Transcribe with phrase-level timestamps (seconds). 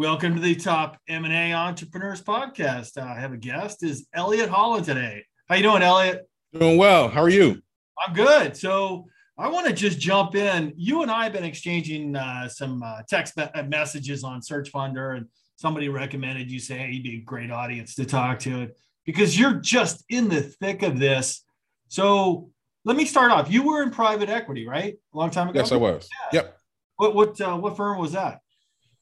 [0.00, 2.96] Welcome to the Top M&A Entrepreneurs Podcast.
[2.96, 5.26] I have a guest is Elliot Holland today.
[5.46, 6.26] How you doing, Elliot?
[6.58, 7.10] Doing well.
[7.10, 7.60] How are you?
[7.98, 8.56] I'm good.
[8.56, 9.04] So
[9.36, 10.72] I want to just jump in.
[10.74, 14.72] You and I have been exchanging uh, some uh, text me- uh, messages on Search
[14.72, 15.26] Funder, and
[15.56, 18.70] somebody recommended you say, "Hey, you'd be a great audience to talk to,"
[19.04, 21.44] because you're just in the thick of this.
[21.88, 22.48] So
[22.86, 23.50] let me start off.
[23.50, 24.94] You were in private equity, right?
[25.12, 25.58] A long time ago.
[25.58, 26.08] Yes, I was.
[26.32, 26.40] Yeah.
[26.40, 26.58] Yep.
[26.96, 28.40] What what uh, what firm was that?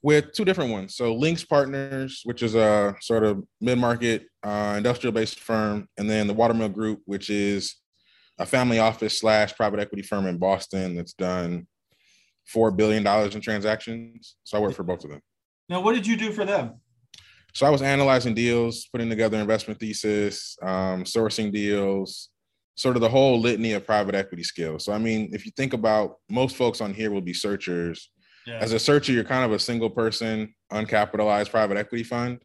[0.02, 0.94] With two different ones.
[0.94, 6.34] So Links Partners, which is a sort of mid-market uh, industrial-based firm, and then the
[6.34, 7.76] Watermill Group, which is
[8.38, 11.66] a family office slash private equity firm in Boston that's done
[12.46, 14.36] four billion dollars in transactions.
[14.44, 15.20] So I work for both of them.
[15.68, 16.80] Now, what did you do for them?
[17.54, 22.28] So I was analyzing deals, putting together investment thesis, um, sourcing deals,
[22.76, 24.84] sort of the whole litany of private equity skills.
[24.84, 28.10] So I mean, if you think about most folks on here will be searchers
[28.48, 28.58] yeah.
[28.60, 32.40] As a searcher, you're kind of a single person, uncapitalized private equity fund.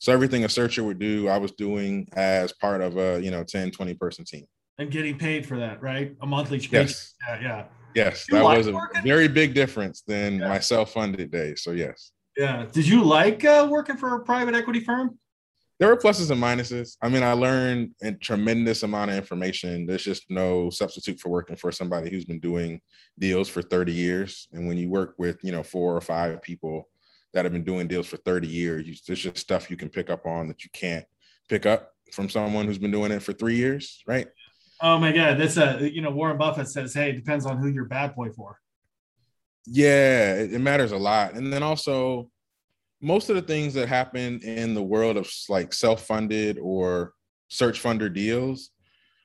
[0.00, 3.44] So everything a searcher would do, I was doing as part of a, you know,
[3.44, 4.44] 10, 20 person team.
[4.78, 6.16] And getting paid for that, right?
[6.20, 7.14] A monthly yes.
[7.28, 7.64] Yeah, yeah.
[7.94, 9.04] Yes, that like was a working?
[9.04, 10.48] very big difference than yeah.
[10.48, 11.62] my self-funded days.
[11.62, 12.10] So yes.
[12.36, 12.66] Yeah.
[12.72, 15.16] Did you like uh, working for a private equity firm?
[15.84, 16.96] There were pluses and minuses.
[17.02, 19.84] I mean, I learned a tremendous amount of information.
[19.84, 22.80] There's just no substitute for working for somebody who's been doing
[23.18, 24.48] deals for 30 years.
[24.54, 26.88] And when you work with, you know, four or five people
[27.34, 30.08] that have been doing deals for 30 years, you, there's just stuff you can pick
[30.08, 31.04] up on that you can't
[31.50, 34.28] pick up from someone who's been doing it for three years, right?
[34.80, 37.68] Oh my God, that's a you know Warren Buffett says, hey, it depends on who
[37.68, 38.58] you're bad boy for.
[39.66, 42.30] Yeah, it, it matters a lot, and then also
[43.04, 47.12] most of the things that happen in the world of like self-funded or
[47.48, 48.70] search funder deals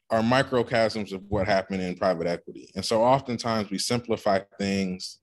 [0.10, 2.70] are microcosms of what happened in private equity.
[2.76, 5.20] And so oftentimes we simplify things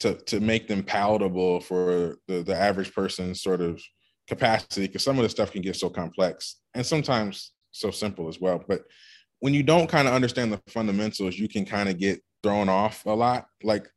[0.00, 3.82] to, to make them palatable for the, the average person's sort of
[4.28, 8.40] capacity, because some of the stuff can get so complex and sometimes so simple as
[8.40, 8.62] well.
[8.66, 8.82] But
[9.40, 13.04] when you don't kind of understand the fundamentals, you can kind of get thrown off
[13.06, 13.46] a lot.
[13.62, 13.88] Like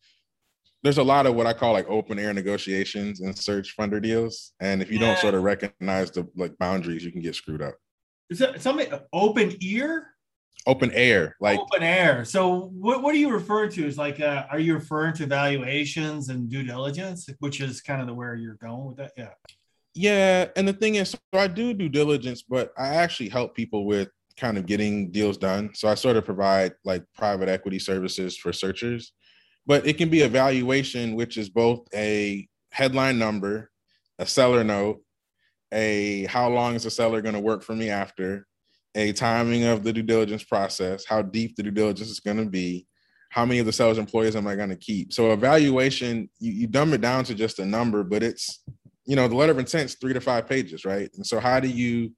[0.84, 4.52] there's a lot of what I call like open air negotiations and search funder deals.
[4.60, 5.08] And if you yeah.
[5.08, 7.76] don't sort of recognize the like boundaries, you can get screwed up.
[8.30, 10.10] Is that something open ear?
[10.68, 12.24] Open air, like open air.
[12.24, 13.86] So what, what are you referring to?
[13.86, 18.08] Is like uh, are you referring to valuations and due diligence, which is kind of
[18.08, 19.12] the where you're going with that?
[19.18, 19.32] Yeah.
[19.96, 20.48] Yeah.
[20.56, 24.10] And the thing is, so I do due diligence, but I actually help people with
[24.38, 25.72] kind of getting deals done.
[25.74, 29.14] So I sort of provide like private equity services for searchers
[29.66, 33.72] but it can be a valuation, which is both a headline number,
[34.20, 35.02] a seller note,
[35.72, 38.46] a how long is the seller going to work for me after,
[38.96, 42.46] a timing of the due diligence process, how deep the due diligence is going to
[42.46, 42.86] be,
[43.30, 45.12] how many of the seller's employees am I going to keep?
[45.12, 48.64] So evaluation, you, you dumb it down to just a number, but it's,
[49.06, 51.10] you know, the letter of intent is three to five pages, right?
[51.16, 52.12] And so how do you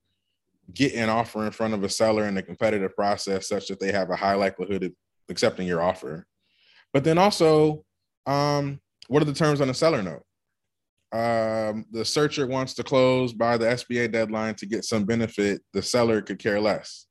[0.73, 3.93] get an offer in front of a seller in a competitive process such that they
[3.93, 4.91] have a high likelihood of
[5.29, 6.27] accepting your offer?
[6.95, 7.83] But then also,
[8.25, 8.79] um,
[9.09, 10.23] what are the terms on the seller note?
[11.11, 15.61] Um, the searcher wants to close by the SBA deadline to get some benefit.
[15.73, 17.07] The seller could care less.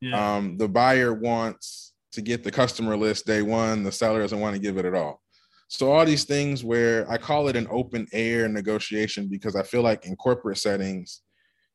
[0.00, 0.36] Yeah.
[0.36, 3.84] Um, the buyer wants to get the customer list day one.
[3.84, 5.22] The seller doesn't want to give it at all.
[5.68, 9.82] So all these things where I call it an open air negotiation because I feel
[9.82, 11.20] like in corporate settings,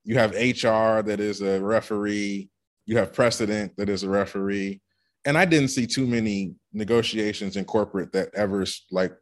[0.04, 2.50] you have HR that is a referee,
[2.86, 4.82] you have precedent that is a referee,
[5.26, 9.14] and I didn't see too many negotiations in corporate that ever like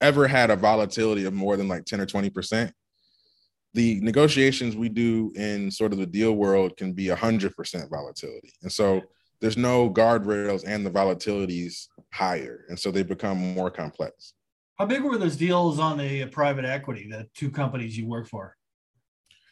[0.00, 2.72] ever had a volatility of more than like 10 or 20 percent.
[3.74, 8.52] The negotiations we do in sort of the deal world can be 100% volatility.
[8.62, 9.00] And so
[9.40, 12.66] there's no guardrails and the volatilities higher.
[12.68, 14.34] And so they become more complex.
[14.78, 18.56] How big were those deals on the private equity the two companies you work for?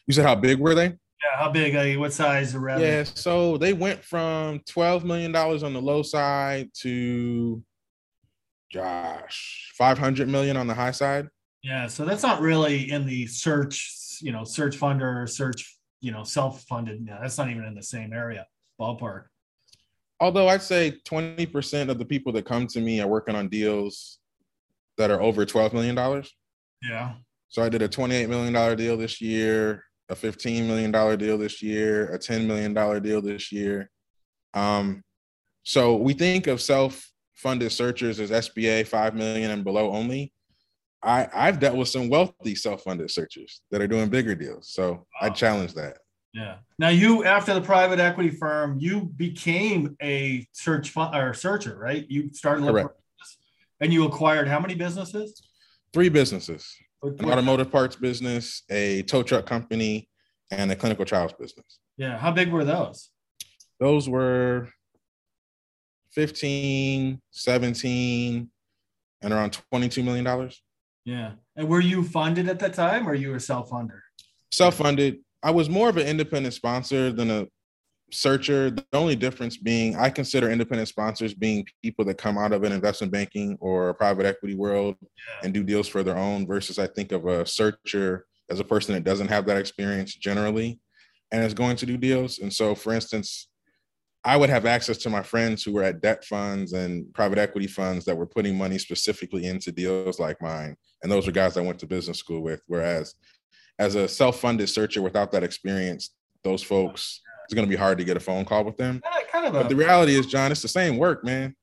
[0.05, 1.75] You said how big were they yeah, how big?
[1.75, 2.87] Uh, what size revenue?
[2.87, 7.63] Yeah, so they went from twelve million dollars on the low side to,
[8.73, 11.27] gosh, five hundred million on the high side.
[11.63, 16.23] Yeah, so that's not really in the search, you know, search funder, search, you know,
[16.23, 17.05] self-funded.
[17.07, 18.47] Yeah, that's not even in the same area
[18.79, 19.25] ballpark.
[20.19, 23.47] Although I'd say twenty percent of the people that come to me are working on
[23.47, 24.17] deals
[24.97, 26.33] that are over twelve million dollars.
[26.81, 27.13] Yeah.
[27.49, 31.63] So I did a twenty-eight million dollar deal this year a $15 million deal this
[31.63, 33.89] year, a $10 million deal this year.
[34.53, 35.01] Um,
[35.63, 40.33] so we think of self-funded searchers as SBA 5 million and below only.
[41.01, 44.71] I, I've dealt with some wealthy self-funded searchers that are doing bigger deals.
[44.73, 45.03] So wow.
[45.21, 45.97] I challenge that.
[46.33, 46.57] Yeah.
[46.77, 52.05] Now you, after the private equity firm, you became a search fund or searcher, right?
[52.09, 52.89] You started Correct.
[53.79, 55.41] and you acquired how many businesses?
[55.93, 56.73] Three businesses.
[57.03, 60.07] An automotive parts business, a tow truck company,
[60.51, 61.79] and a clinical trials business.
[61.97, 62.17] Yeah.
[62.17, 63.09] How big were those?
[63.79, 64.69] Those were
[66.13, 68.49] 15, 17,
[69.21, 70.49] and around $22 million.
[71.05, 71.31] Yeah.
[71.55, 73.99] And were you funded at that time or you were self-funder?
[74.51, 75.19] Self-funded.
[75.41, 77.47] I was more of an independent sponsor than a
[78.11, 78.69] searcher.
[78.69, 82.71] The only difference being I consider independent sponsors being people that come out of an
[82.71, 84.95] investment banking or private equity world
[85.43, 88.93] and do deals for their own versus I think of a searcher as a person
[88.93, 90.79] that doesn't have that experience generally
[91.31, 92.39] and is going to do deals.
[92.39, 93.47] And so for instance,
[94.23, 97.67] I would have access to my friends who were at debt funds and private equity
[97.67, 100.75] funds that were putting money specifically into deals like mine.
[101.01, 102.61] And those are guys I went to business school with.
[102.67, 103.15] Whereas
[103.79, 106.11] as a self-funded searcher without that experience,
[106.43, 107.21] those folks
[107.51, 109.01] it's going to be hard to get a phone call with them.
[109.29, 111.53] Kind of but a, the reality is, John, it's the same work, man.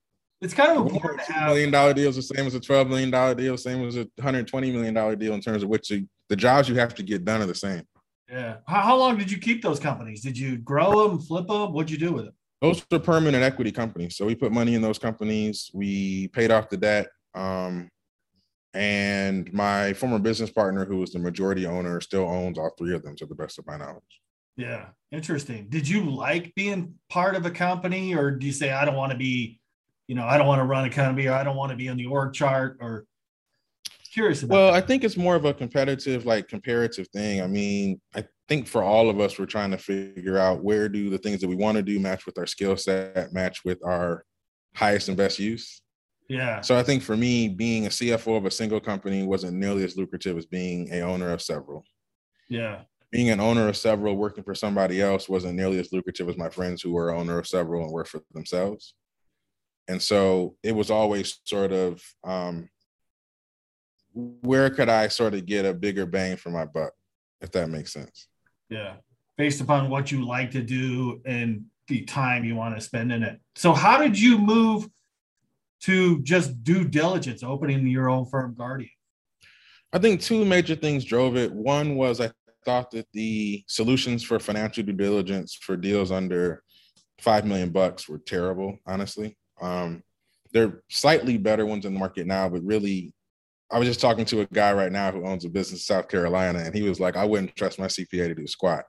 [0.43, 3.11] It's kind of important to have million dollar deals the same as a twelve million
[3.11, 6.07] dollar deal, same as a hundred twenty million dollar deal in terms of which you,
[6.29, 7.83] the jobs you have to get done are the same.
[8.31, 8.57] Yeah.
[8.67, 10.21] How, how long did you keep those companies?
[10.21, 11.73] Did you grow them, flip them?
[11.73, 12.35] What'd you do with them?
[12.61, 14.17] Those are permanent equity companies.
[14.17, 15.71] So we put money in those companies.
[15.73, 17.09] We paid off the debt.
[17.35, 17.89] Um,
[18.75, 23.03] and my former business partner, who was the majority owner, still owns all three of
[23.03, 24.21] them to the best of my knowledge.
[24.59, 25.69] Yeah, interesting.
[25.69, 29.13] Did you like being part of a company, or do you say I don't want
[29.13, 29.61] to be,
[30.09, 31.89] you know, I don't want to run a company, or I don't want to be
[31.89, 33.07] on the org chart, or
[34.13, 34.55] curious about?
[34.55, 34.83] Well, that.
[34.83, 37.41] I think it's more of a competitive, like comparative thing.
[37.41, 41.09] I mean, I think for all of us, we're trying to figure out where do
[41.09, 44.25] the things that we want to do match with our skill set, match with our
[44.75, 45.83] highest and best use.
[46.29, 46.63] Yeah.
[46.63, 49.97] So I think for me, being a CFO of a single company wasn't nearly as
[49.97, 51.85] lucrative as being a owner of several.
[52.49, 56.37] Yeah being an owner of several working for somebody else wasn't nearly as lucrative as
[56.37, 58.95] my friends who were owner of several and worked for themselves.
[59.89, 62.69] And so it was always sort of um,
[64.13, 66.93] where could i sort of get a bigger bang for my buck
[67.41, 68.29] if that makes sense?
[68.69, 68.97] Yeah
[69.39, 73.23] based upon what you like to do and the time you want to spend in
[73.23, 73.41] it.
[73.55, 74.87] So how did you move
[75.83, 78.91] to just due diligence opening your own firm guardian?
[79.93, 81.51] I think two major things drove it.
[81.51, 82.31] One was I
[82.69, 86.63] thought that the solutions for financial due diligence for deals under
[87.19, 88.77] five million bucks were terrible.
[88.87, 90.03] Honestly, um,
[90.53, 93.15] they're slightly better ones in the market now, but really,
[93.71, 96.09] I was just talking to a guy right now who owns a business in South
[96.09, 98.85] Carolina, and he was like, "I wouldn't trust my CPA to do squat."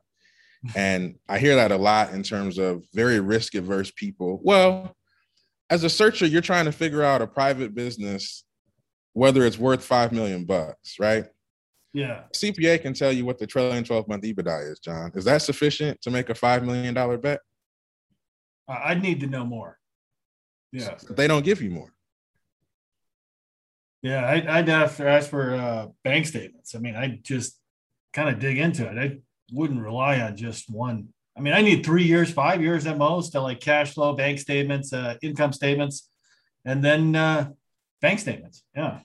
[0.76, 4.42] and I hear that a lot in terms of very risk averse people.
[4.44, 4.94] Well,
[5.70, 8.44] as a searcher, you're trying to figure out a private business,
[9.14, 11.28] whether it's worth five million bucks, right?
[11.94, 12.24] Yeah.
[12.36, 15.12] CPA can tell you what the trailing 12 month EBITDA is, John.
[15.16, 17.40] Is that sufficient to make a $5 million bet?
[18.68, 19.78] I'd need to know more.
[20.72, 20.96] Yeah.
[21.10, 21.92] They don't give you more.
[24.02, 26.74] Yeah, I, would have to ask for uh, bank statements.
[26.74, 27.60] I mean, I just
[28.14, 28.98] kind of dig into it.
[28.98, 29.18] I
[29.52, 31.10] wouldn't rely on just one.
[31.36, 34.40] I mean, I need three years, five years at most to like cash flow, bank
[34.40, 36.08] statements, uh, income statements,
[36.64, 37.50] and then uh,
[38.00, 38.64] bank statements.
[38.76, 39.00] Yeah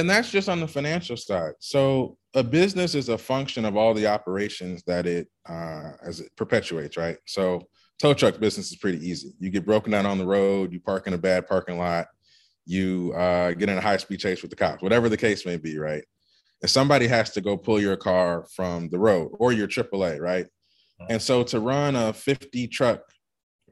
[0.00, 1.52] and that's just on the financial side.
[1.60, 6.34] So a business is a function of all the operations that it uh, as it
[6.36, 7.18] perpetuates, right?
[7.26, 7.68] So
[7.98, 9.34] tow truck business is pretty easy.
[9.38, 12.06] You get broken down on the road, you park in a bad parking lot,
[12.64, 15.58] you uh, get in a high speed chase with the cops, whatever the case may
[15.58, 16.02] be, right?
[16.62, 20.46] And somebody has to go pull your car from the road or your AAA, right?
[21.08, 23.00] And so to run a 50 truck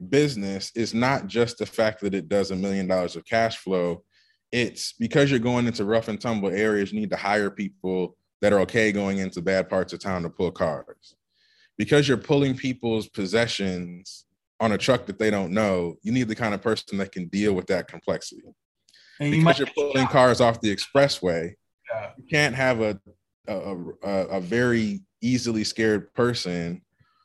[0.09, 4.03] business is not just the fact that it does a million dollars of cash flow
[4.51, 8.53] it's because you're going into rough and tumble areas, you need to hire people that
[8.53, 11.15] are okay going into bad parts of town to pull cars.
[11.77, 14.25] Because you're pulling people's possessions
[14.59, 17.27] on a truck that they don't know, you need the kind of person that can
[17.27, 18.43] deal with that complexity.
[19.19, 21.53] And because you are pulling cars off the expressway,
[21.93, 22.11] yeah.
[22.17, 22.99] you can't have a,
[23.47, 26.81] a, a, a very easily scared person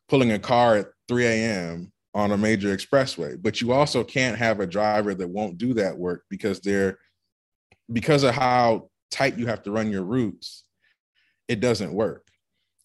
[0.08, 1.92] pulling a car at 3 a.m.
[2.14, 3.40] on a major expressway.
[3.40, 6.98] But you also can't have a driver that won't do that work because they're
[7.92, 10.64] because of how tight you have to run your routes,
[11.48, 12.26] it doesn't work.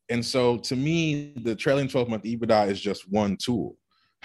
[0.10, 3.78] And so to me, the trailing 12 month EBITDA is just one tool.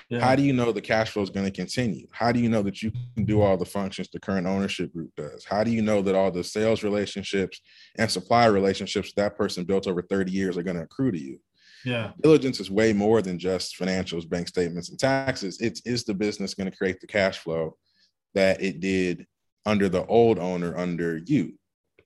[0.08, 0.20] Yeah.
[0.20, 2.06] How do you know the cash flow is going to continue?
[2.10, 5.10] How do you know that you can do all the functions the current ownership group
[5.16, 5.44] does?
[5.44, 7.60] How do you know that all the sales relationships
[7.96, 11.38] and supply relationships that person built over 30 years are going to accrue to you?
[11.84, 12.12] Yeah.
[12.22, 15.60] Diligence is way more than just financials, bank statements, and taxes.
[15.60, 17.76] It's is the business going to create the cash flow
[18.34, 19.26] that it did
[19.66, 21.54] under the old owner under you.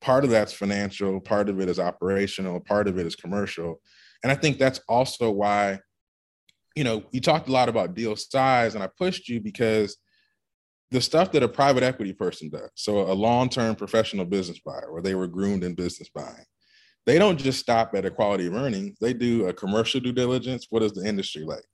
[0.01, 3.81] Part of that's financial, part of it is operational, part of it is commercial.
[4.23, 5.81] And I think that's also why,
[6.77, 9.97] you know, you talked a lot about deal size, and I pushed you because
[10.91, 14.93] the stuff that a private equity person does, so a long term professional business buyer,
[14.93, 16.47] where they were groomed in business buying,
[17.07, 18.97] they don't just stop at a quality of earnings.
[19.01, 20.67] They do a commercial due diligence.
[20.71, 21.65] What is the industry like?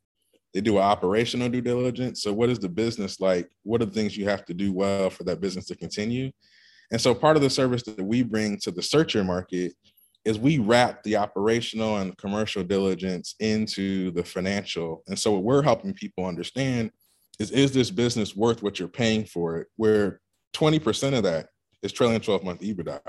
[0.55, 2.23] They do an operational due diligence.
[2.23, 3.51] So, what is the business like?
[3.65, 6.31] What are the things you have to do well for that business to continue?
[6.91, 9.73] And so, part of the service that we bring to the searcher market
[10.25, 15.03] is we wrap the operational and commercial diligence into the financial.
[15.09, 16.91] And so, what we're helping people understand
[17.39, 19.67] is is this business worth what you're paying for it?
[19.77, 20.21] Where
[20.55, 21.49] 20% of that
[21.83, 23.01] is trailing 12 month EBITDA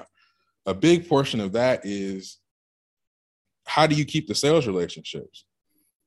[0.65, 2.37] a big portion of that is
[3.67, 5.45] how do you keep the sales relationships?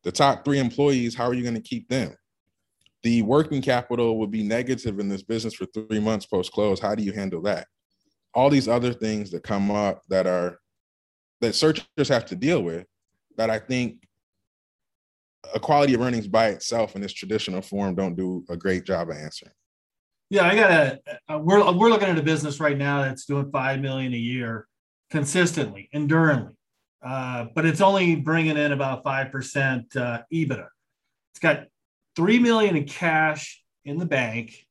[0.04, 2.14] The top three employees, how are you going to keep them?
[3.02, 6.80] The working capital will be negative in this business for three months post close.
[6.80, 7.66] How do you handle that?
[8.34, 10.58] All these other things that come up that are
[11.40, 12.86] that searchers have to deal with
[13.36, 14.02] that I think
[15.54, 19.08] a quality of earnings by itself in this traditional form don't do a great job
[19.10, 19.52] of answering.
[20.30, 21.00] Yeah, I got a.
[21.28, 24.66] Uh, we're we're looking at a business right now that's doing five million a year,
[25.10, 26.52] consistently, enduringly,
[27.02, 30.66] uh, but it's only bringing in about five percent uh, EBITDA.
[31.32, 31.66] It's got
[32.16, 34.66] three million in cash in the bank,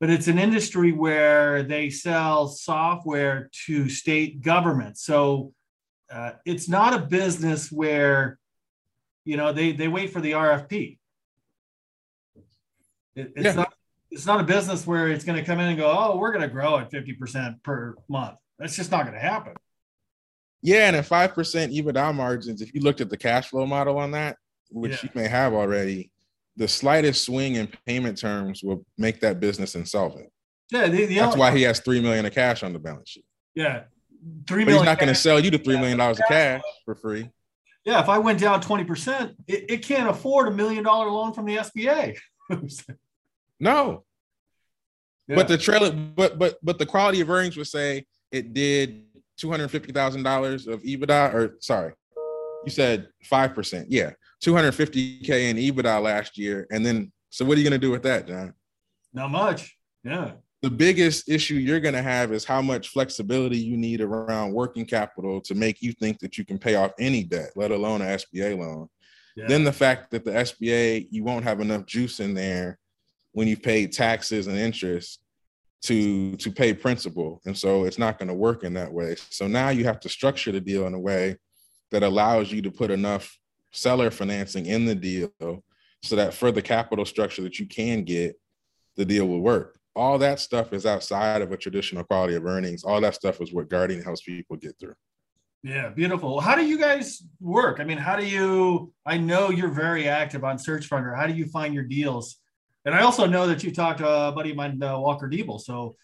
[0.00, 5.04] but it's an industry where they sell software to state governments.
[5.04, 5.52] So
[6.10, 8.38] uh, it's not a business where,
[9.24, 10.98] you know, they they wait for the RFP.
[13.14, 13.52] It, it's yeah.
[13.54, 13.72] not
[14.10, 16.42] it's not a business where it's going to come in and go, oh, we're going
[16.42, 18.36] to grow at 50% per month.
[18.58, 19.54] That's just not going to happen.
[20.62, 24.10] Yeah, and at 5% EBITDA margins, if you looked at the cash flow model on
[24.12, 24.36] that,
[24.70, 24.98] which yeah.
[25.02, 26.10] you may have already,
[26.56, 30.30] the slightest swing in payment terms will make that business insolvent.
[30.70, 33.10] Yeah, the, the that's only, why he has three million of cash on the balance
[33.10, 33.24] sheet.
[33.54, 33.84] Yeah,
[34.48, 34.82] three but million.
[34.82, 37.30] He's not going to sell you the three million dollars of cash for free.
[37.84, 41.32] Yeah, if I went down twenty percent, it, it can't afford a million dollar loan
[41.32, 42.16] from the SBA.
[43.58, 44.04] No.
[45.28, 45.36] Yeah.
[45.36, 49.05] But the trailer, but but but the quality of earnings would say it did
[49.36, 51.92] two hundred fifty thousand dollars of EBITDA, or sorry,
[52.64, 53.90] you said five percent.
[53.90, 57.68] Yeah, two hundred fifty k in EBITDA last year, and then so what are you
[57.68, 58.54] going to do with that, John?
[59.12, 59.76] Not much.
[60.04, 60.32] Yeah.
[60.62, 64.86] The biggest issue you're going to have is how much flexibility you need around working
[64.86, 68.08] capital to make you think that you can pay off any debt, let alone an
[68.18, 68.88] SBA loan.
[69.36, 69.46] Yeah.
[69.48, 72.78] Then the fact that the SBA you won't have enough juice in there
[73.32, 75.20] when you pay taxes and interest
[75.82, 77.40] to to pay principal.
[77.44, 79.16] And so it's not going to work in that way.
[79.30, 81.36] So now you have to structure the deal in a way
[81.90, 83.38] that allows you to put enough
[83.72, 85.30] seller financing in the deal
[86.02, 88.36] so that for the capital structure that you can get
[88.96, 89.78] the deal will work.
[89.94, 92.84] All that stuff is outside of a traditional quality of earnings.
[92.84, 94.94] All that stuff is what guardian helps people get through.
[95.62, 96.40] Yeah beautiful.
[96.40, 97.80] How do you guys work?
[97.80, 101.34] I mean how do you i know you're very active on Search searchfunder how do
[101.34, 102.38] you find your deals
[102.86, 105.60] and I also know that you talked to a buddy of mine, uh, Walker Deibel.
[105.60, 105.96] So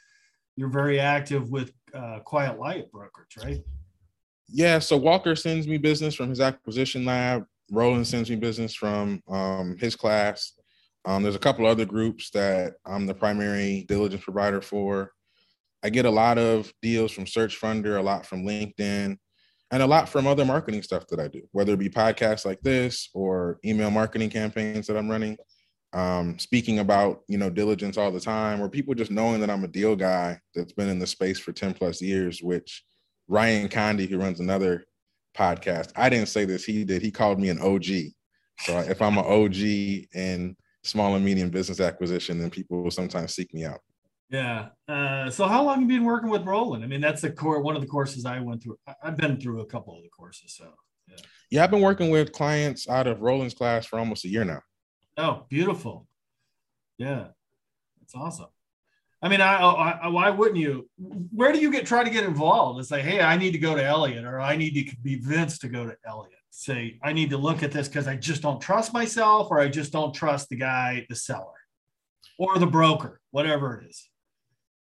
[0.57, 3.63] you're very active with uh, Quiet Light brokerage, right?
[4.49, 4.81] Yeah.
[4.81, 7.45] So Walker sends me business from his acquisition lab.
[7.71, 10.53] Roland sends me business from um, his class.
[11.05, 15.13] Um, there's a couple other groups that I'm the primary diligence provider for.
[15.85, 19.17] I get a lot of deals from Search Funder, a lot from LinkedIn,
[19.71, 22.61] and a lot from other marketing stuff that I do, whether it be podcasts like
[22.61, 25.37] this or email marketing campaigns that I'm running
[25.93, 29.65] um, speaking about you know diligence all the time, or people just knowing that I'm
[29.65, 32.85] a deal guy that's been in the space for 10 plus years, which
[33.29, 34.85] Ryan Condi, who runs another
[35.37, 37.03] podcast, I didn't say this, he did.
[37.03, 37.85] He called me an OG.
[38.61, 39.57] So if I'm an OG
[40.15, 43.81] in small and medium business acquisition, then people will sometimes seek me out.
[44.31, 44.69] Yeah.
[44.89, 46.83] Uh, so how long have you been working with Roland?
[46.83, 48.79] I mean, that's the core one of the courses I went through.
[49.03, 50.55] I've been through a couple of the courses.
[50.57, 50.73] So
[51.09, 51.17] yeah.
[51.51, 54.61] Yeah, I've been working with clients out of Roland's class for almost a year now.
[55.17, 56.07] Oh, beautiful.
[56.99, 57.29] Yeah,
[58.01, 58.47] that's awesome.
[59.21, 60.89] I mean, oh, I, I, why wouldn't you?
[60.99, 63.75] Where do you get try to get involved and say, hey, I need to go
[63.75, 66.35] to Elliot, or I need to be Vince to go to Elliot.
[66.51, 69.69] Say, I need to look at this because I just don't trust myself, or I
[69.69, 71.47] just don't trust the guy, the seller,
[72.37, 74.09] or the broker, whatever it is.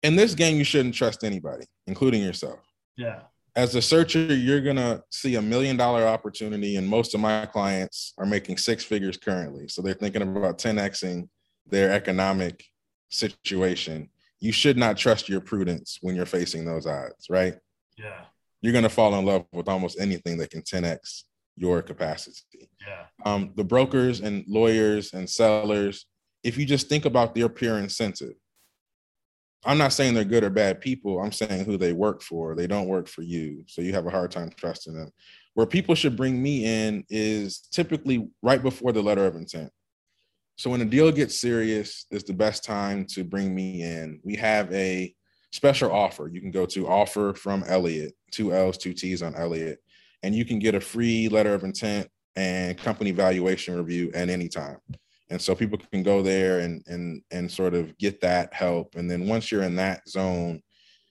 [0.02, 2.60] In this game, you shouldn't trust anybody, including yourself.
[2.96, 3.22] Yeah
[3.56, 8.14] as a searcher, you're gonna see a million dollar opportunity, and most of my clients
[8.18, 9.68] are making six figures currently.
[9.68, 11.28] So they're thinking about 10xing
[11.66, 12.64] their economic
[13.10, 14.08] situation.
[14.40, 17.54] You should not trust your prudence when you're facing those odds, right?
[17.98, 18.24] Yeah.
[18.62, 21.24] You're gonna fall in love with almost anything that can 10x
[21.56, 22.70] your capacity.
[22.86, 23.04] Yeah.
[23.24, 26.06] Um, the brokers and lawyers and sellers,
[26.42, 28.34] if you just think about their pure incentive,
[29.64, 31.20] I'm not saying they're good or bad people.
[31.20, 32.54] I'm saying who they work for.
[32.54, 33.64] They don't work for you.
[33.66, 35.10] So you have a hard time trusting them.
[35.54, 39.70] Where people should bring me in is typically right before the letter of intent.
[40.56, 44.20] So when a deal gets serious, is the best time to bring me in.
[44.24, 45.14] We have a
[45.52, 46.28] special offer.
[46.28, 49.78] You can go to offer from Elliot, two L's, two T's on Elliot,
[50.22, 54.48] and you can get a free letter of intent and company valuation review at any
[54.48, 54.78] time.
[55.30, 58.96] And so people can go there and and and sort of get that help.
[58.96, 60.60] And then once you're in that zone,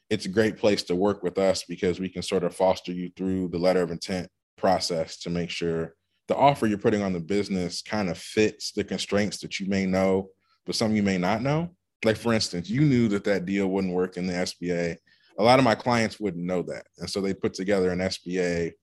[0.10, 3.10] it's a great place to work with us because we can sort of foster you
[3.16, 5.94] through the letter of intent process to make sure
[6.28, 9.86] the offer you're putting on the business kind of fits the constraints that you may
[9.86, 10.30] know,
[10.66, 11.70] but some you may not know.
[12.04, 14.98] Like for instance, you knew that that deal wouldn't work in the SBA.
[15.38, 18.74] A lot of my clients wouldn't know that, and so they put together an SBA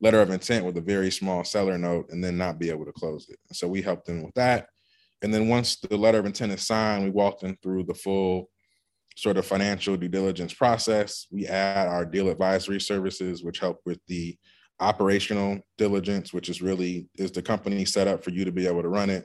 [0.00, 2.92] letter of intent with a very small seller note and then not be able to
[2.92, 3.38] close it.
[3.52, 4.68] So we helped them with that.
[5.24, 8.50] And then once the letter of intent is signed, we walk them through the full
[9.16, 11.26] sort of financial due diligence process.
[11.32, 14.36] We add our deal advisory services, which help with the
[14.80, 18.82] operational diligence, which is really is the company set up for you to be able
[18.82, 19.24] to run it.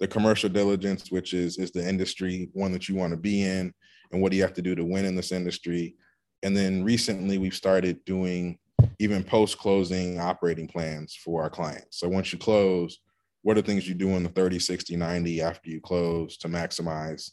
[0.00, 3.72] The commercial diligence, which is is the industry one that you want to be in,
[4.12, 5.94] and what do you have to do to win in this industry.
[6.42, 8.58] And then recently, we've started doing
[8.98, 11.98] even post closing operating plans for our clients.
[11.98, 12.98] So once you close,
[13.42, 17.30] what are things you do in the 30, 60, 90 after you close to maximize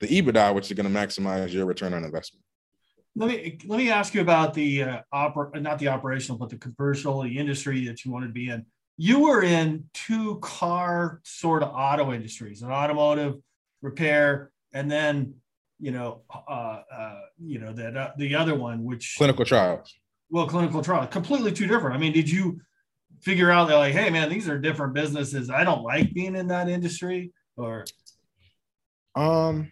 [0.00, 2.44] the EBITDA, which is going to maximize your return on investment?
[3.16, 6.56] Let me let me ask you about the uh, opera, not the operational, but the
[6.56, 8.64] commercial, the industry that you wanted to be in.
[8.96, 13.36] You were in two car sort of auto industries, an automotive
[13.82, 15.34] repair, and then
[15.80, 19.92] you know, uh, uh, you know that uh, the other one, which clinical trials
[20.30, 22.60] well clinical trials, completely two different i mean did you
[23.22, 26.48] figure out they're like hey man these are different businesses i don't like being in
[26.48, 27.84] that industry or
[29.14, 29.70] um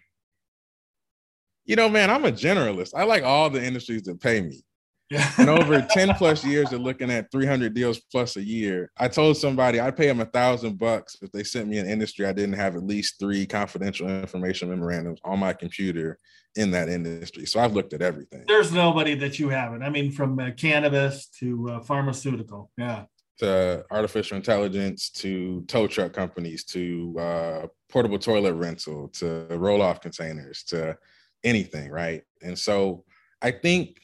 [1.65, 4.61] you know man i'm a generalist i like all the industries that pay me
[5.09, 5.31] yeah.
[5.37, 9.37] and over 10 plus years of looking at 300 deals plus a year i told
[9.37, 12.55] somebody i'd pay them a thousand bucks if they sent me an industry i didn't
[12.55, 16.17] have at least three confidential information memorandums on my computer
[16.57, 17.45] in that industry.
[17.45, 18.43] So I've looked at everything.
[18.47, 19.83] There's nobody that you haven't.
[19.83, 22.71] I mean, from uh, cannabis to uh, pharmaceutical.
[22.77, 23.05] Yeah.
[23.39, 30.01] To artificial intelligence, to tow truck companies, to uh, portable toilet rental, to roll off
[30.01, 30.97] containers, to
[31.43, 32.23] anything, right?
[32.41, 33.03] And so
[33.41, 33.99] I think,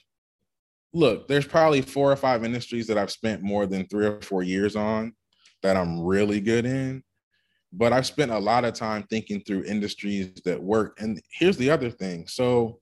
[0.94, 4.44] look, there's probably four or five industries that I've spent more than three or four
[4.44, 5.14] years on
[5.64, 7.04] that I'm really good in
[7.74, 11.00] but I've spent a lot of time thinking through industries that work.
[11.02, 12.28] And here's the other thing.
[12.28, 12.80] So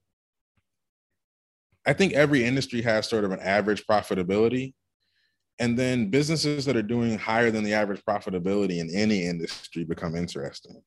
[1.85, 4.73] I think every industry has sort of an average profitability.
[5.61, 10.15] And then businesses that are doing higher than the average profitability in any industry become
[10.15, 10.81] interesting.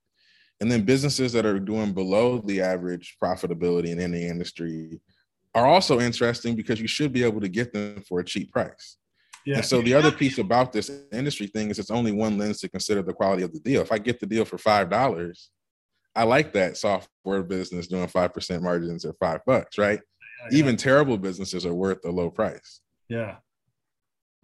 [0.60, 5.00] And then businesses that are doing below the average profitability in any industry
[5.54, 8.96] are also interesting because you should be able to get them for a cheap price.
[9.46, 9.56] Yeah.
[9.56, 12.68] And so the other piece about this industry thing is it's only one lens to
[12.68, 13.80] consider the quality of the deal.
[13.80, 15.50] If I get the deal for five dollars,
[16.16, 20.00] I like that software business doing five percent margins at five bucks, right?
[20.50, 22.80] Yeah, Even terrible businesses are worth a low price.
[23.08, 23.36] Yeah,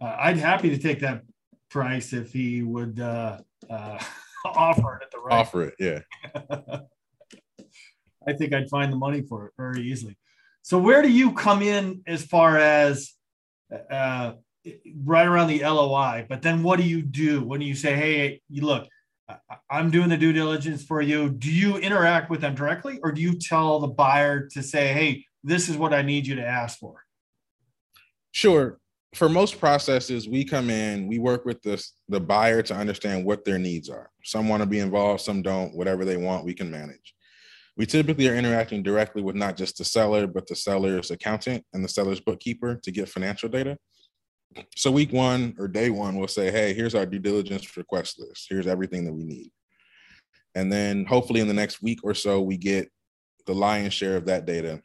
[0.01, 1.23] uh, I'd happy to take that
[1.69, 3.99] price if he would uh, uh,
[4.45, 5.39] offer it at the right.
[5.39, 5.99] Offer it, yeah.
[8.27, 10.17] I think I'd find the money for it very easily.
[10.61, 13.13] So where do you come in as far as
[13.89, 14.33] uh,
[15.03, 16.25] right around the LOI.
[16.27, 18.87] But then what do you do when you say, hey, you look,
[19.69, 21.29] I'm doing the due diligence for you.
[21.29, 25.25] Do you interact with them directly or do you tell the buyer to say, hey,
[25.43, 27.03] this is what I need you to ask for?
[28.31, 28.79] Sure.
[29.13, 33.43] For most processes, we come in, we work with the, the buyer to understand what
[33.43, 34.09] their needs are.
[34.23, 35.75] Some want to be involved, some don't.
[35.75, 37.13] Whatever they want, we can manage.
[37.75, 41.83] We typically are interacting directly with not just the seller, but the seller's accountant and
[41.83, 43.77] the seller's bookkeeper to get financial data
[44.75, 48.47] so week one or day one, we'll say, hey, here's our due diligence request list.
[48.49, 49.51] Here's everything that we need.
[50.55, 52.89] And then hopefully in the next week or so, we get
[53.45, 54.81] the lion's share of that data.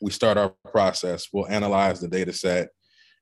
[0.00, 1.28] We start our process.
[1.32, 2.70] We'll analyze the data set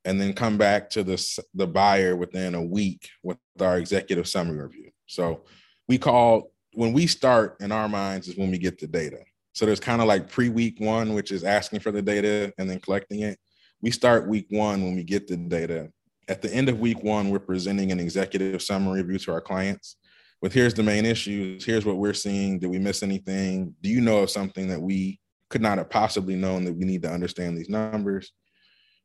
[0.08, 4.62] and then come back to the, the buyer within a week with our executive summary
[4.62, 4.90] review.
[5.06, 5.44] So
[5.86, 9.20] we call when we start in our minds is when we get the data.
[9.52, 12.68] So there's kind of like pre week one, which is asking for the data and
[12.68, 13.38] then collecting it
[13.80, 15.90] we start week one when we get the data.
[16.28, 19.96] At the end of week one, we're presenting an executive summary review to our clients
[20.42, 22.58] with here's the main issues, here's what we're seeing.
[22.58, 23.74] Did we miss anything?
[23.80, 27.02] Do you know of something that we could not have possibly known that we need
[27.02, 28.32] to understand these numbers?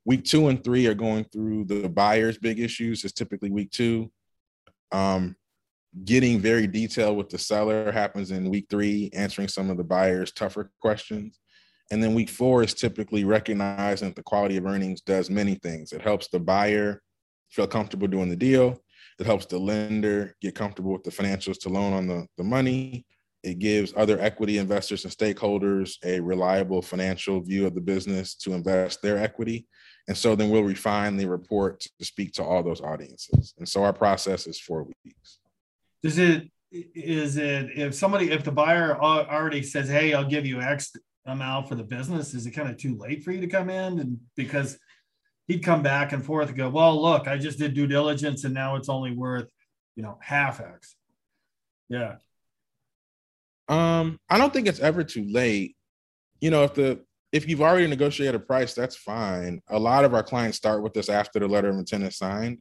[0.05, 3.03] Week two and three are going through the buyer's big issues.
[3.03, 4.11] It's typically week two.
[4.91, 5.35] Um,
[6.05, 10.31] getting very detailed with the seller happens in week three, answering some of the buyer's
[10.31, 11.39] tougher questions.
[11.91, 15.91] And then week four is typically recognizing that the quality of earnings does many things.
[15.91, 17.01] It helps the buyer
[17.49, 18.81] feel comfortable doing the deal.
[19.19, 23.05] It helps the lender get comfortable with the financials to loan on the, the money.
[23.43, 28.53] it gives other equity investors and stakeholders a reliable financial view of the business to
[28.53, 29.67] invest their equity.
[30.07, 33.53] And so then we'll refine the report to speak to all those audiences.
[33.57, 35.39] And so our process is four weeks.
[36.01, 40.59] Does it is it if somebody if the buyer already says, "Hey, I'll give you
[40.59, 40.91] X
[41.25, 43.99] amount for the business," is it kind of too late for you to come in
[43.99, 44.77] and because
[45.47, 48.53] he'd come back and forth and go, "Well, look, I just did due diligence and
[48.53, 49.49] now it's only worth,
[49.95, 50.95] you know, half X."
[51.89, 52.15] Yeah.
[53.69, 55.77] Um, I don't think it's ever too late.
[56.41, 59.59] You know, if the if you've already negotiated a price, that's fine.
[59.69, 62.59] A lot of our clients start with us after the letter of intent is signed.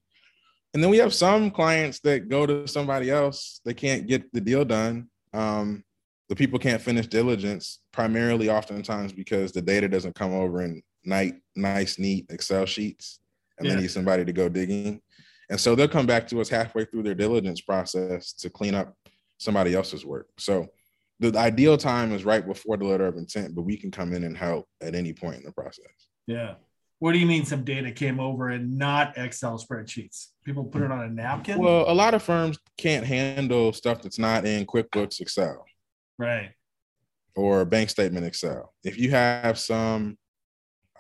[0.73, 3.61] And then we have some clients that go to somebody else.
[3.67, 5.11] They can't get the deal done.
[5.35, 5.85] Um,
[6.31, 11.35] the people can't finish diligence, primarily oftentimes because the data doesn't come over in night,
[11.55, 13.21] nice, neat Excel sheets,
[13.59, 13.75] and yeah.
[13.75, 15.03] they need somebody to go digging.
[15.51, 18.97] And so they'll come back to us halfway through their diligence process to clean up
[19.37, 20.29] somebody else's work.
[20.39, 20.69] So
[21.31, 24.25] the ideal time is right before the letter of intent, but we can come in
[24.25, 25.87] and help at any point in the process.
[26.27, 26.55] Yeah.
[26.99, 30.29] What do you mean some data came over and not Excel spreadsheets?
[30.45, 31.59] People put it on a napkin?
[31.59, 35.65] Well, a lot of firms can't handle stuff that's not in QuickBooks Excel.
[36.19, 36.51] Right.
[37.35, 38.73] Or bank statement Excel.
[38.85, 40.19] If you have some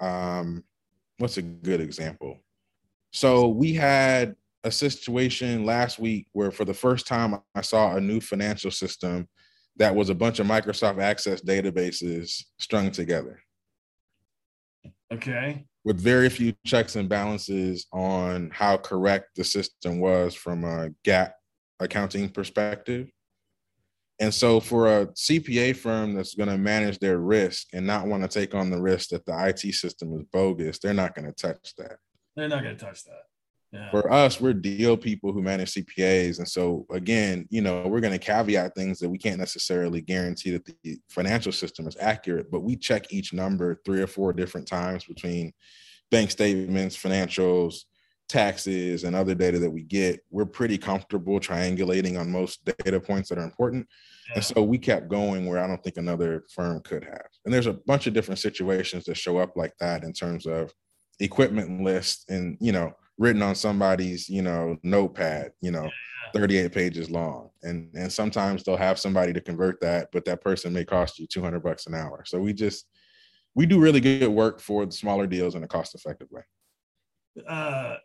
[0.01, 0.65] um
[1.19, 2.39] what's a good example?
[3.13, 8.01] So we had a situation last week where for the first time I saw a
[8.01, 9.29] new financial system
[9.77, 13.41] that was a bunch of Microsoft Access databases strung together.
[15.13, 15.65] Okay.
[15.85, 21.33] With very few checks and balances on how correct the system was from a GAAP
[21.81, 23.11] accounting perspective.
[24.21, 28.23] And so, for a CPA firm that's going to manage their risk and not want
[28.23, 31.33] to take on the risk that the IT system is bogus, they're not going to
[31.33, 31.97] touch that.
[32.37, 33.23] They're not going to touch that.
[33.91, 36.39] For us, we're deal people who manage CPAs.
[36.39, 40.51] And so, again, you know, we're going to caveat things that we can't necessarily guarantee
[40.51, 44.69] that the financial system is accurate, but we check each number three or four different
[44.69, 45.53] times between
[46.11, 47.85] bank statements, financials,
[48.29, 50.21] taxes, and other data that we get.
[50.31, 53.87] We're pretty comfortable triangulating on most data points that are important.
[54.29, 54.35] Yeah.
[54.37, 57.27] And so we kept going where I don't think another firm could have.
[57.47, 60.73] And there's a bunch of different situations that show up like that in terms of
[61.21, 65.89] equipment lists and, you know, written on somebody's you know notepad you know
[66.35, 70.73] 38 pages long and and sometimes they'll have somebody to convert that but that person
[70.73, 72.87] may cost you 200 bucks an hour so we just
[73.55, 76.43] we do really good work for the smaller deals in a cost effective way
[77.49, 77.97] uh,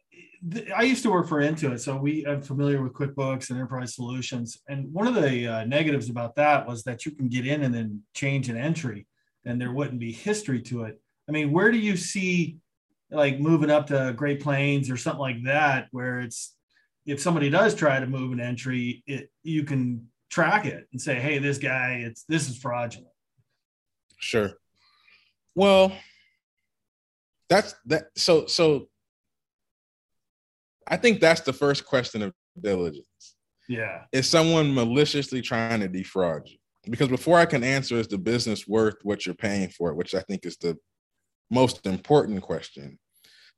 [0.76, 4.62] I used to work for Intuit, so we I'm familiar with QuickBooks and Enterprise Solutions.
[4.70, 7.74] And one of the uh, negatives about that was that you can get in and
[7.74, 9.08] then change an entry,
[9.46, 11.02] and there wouldn't be history to it.
[11.28, 12.60] I mean, where do you see
[13.12, 16.56] like moving up to Great Plains or something like that, where it's
[17.06, 21.16] if somebody does try to move an entry, it you can track it and say,
[21.16, 23.14] hey, this guy, it's this is fraudulent.
[24.20, 24.52] Sure.
[25.56, 25.94] Well,
[27.50, 28.10] that's that.
[28.16, 28.90] So so
[30.88, 33.36] I think that's the first question of diligence.
[33.70, 34.04] Yeah.
[34.12, 36.58] Is someone maliciously trying to defraud you?
[36.90, 40.16] Because before I can answer, is the business worth what you're paying for it, which
[40.16, 40.78] I think is the
[41.50, 43.00] most important question.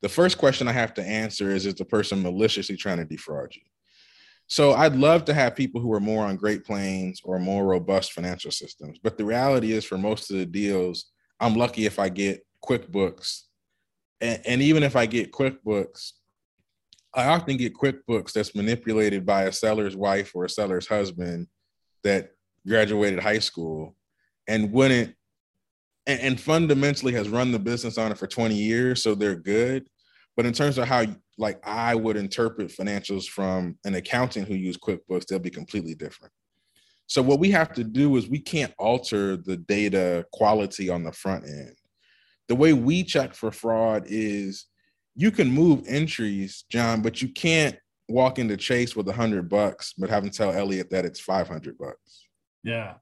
[0.02, 3.54] The first question I have to answer is Is the person maliciously trying to defraud
[3.54, 3.62] you?
[4.46, 8.12] So I'd love to have people who are more on Great Plains or more robust
[8.12, 8.98] financial systems.
[9.00, 11.06] But the reality is, for most of the deals,
[11.38, 13.42] I'm lucky if I get QuickBooks.
[14.20, 16.12] And, and even if I get QuickBooks,
[17.14, 21.46] I often get QuickBooks that's manipulated by a seller's wife or a seller's husband
[22.02, 22.30] that
[22.66, 23.96] graduated high school
[24.48, 25.14] and wouldn't
[26.06, 29.86] and, and fundamentally has run the business on it for 20 years, so they're good.
[30.36, 31.04] But in terms of how
[31.38, 36.32] like I would interpret financials from an accountant who use QuickBooks, they'll be completely different.
[37.06, 41.12] So what we have to do is we can't alter the data quality on the
[41.12, 41.74] front end.
[42.48, 44.66] The way we check for fraud is
[45.16, 47.76] you can move entries, John, but you can't
[48.08, 51.76] walk into Chase with a hundred bucks, but have them tell Elliot that it's 500
[51.78, 52.26] bucks.
[52.62, 52.94] Yeah.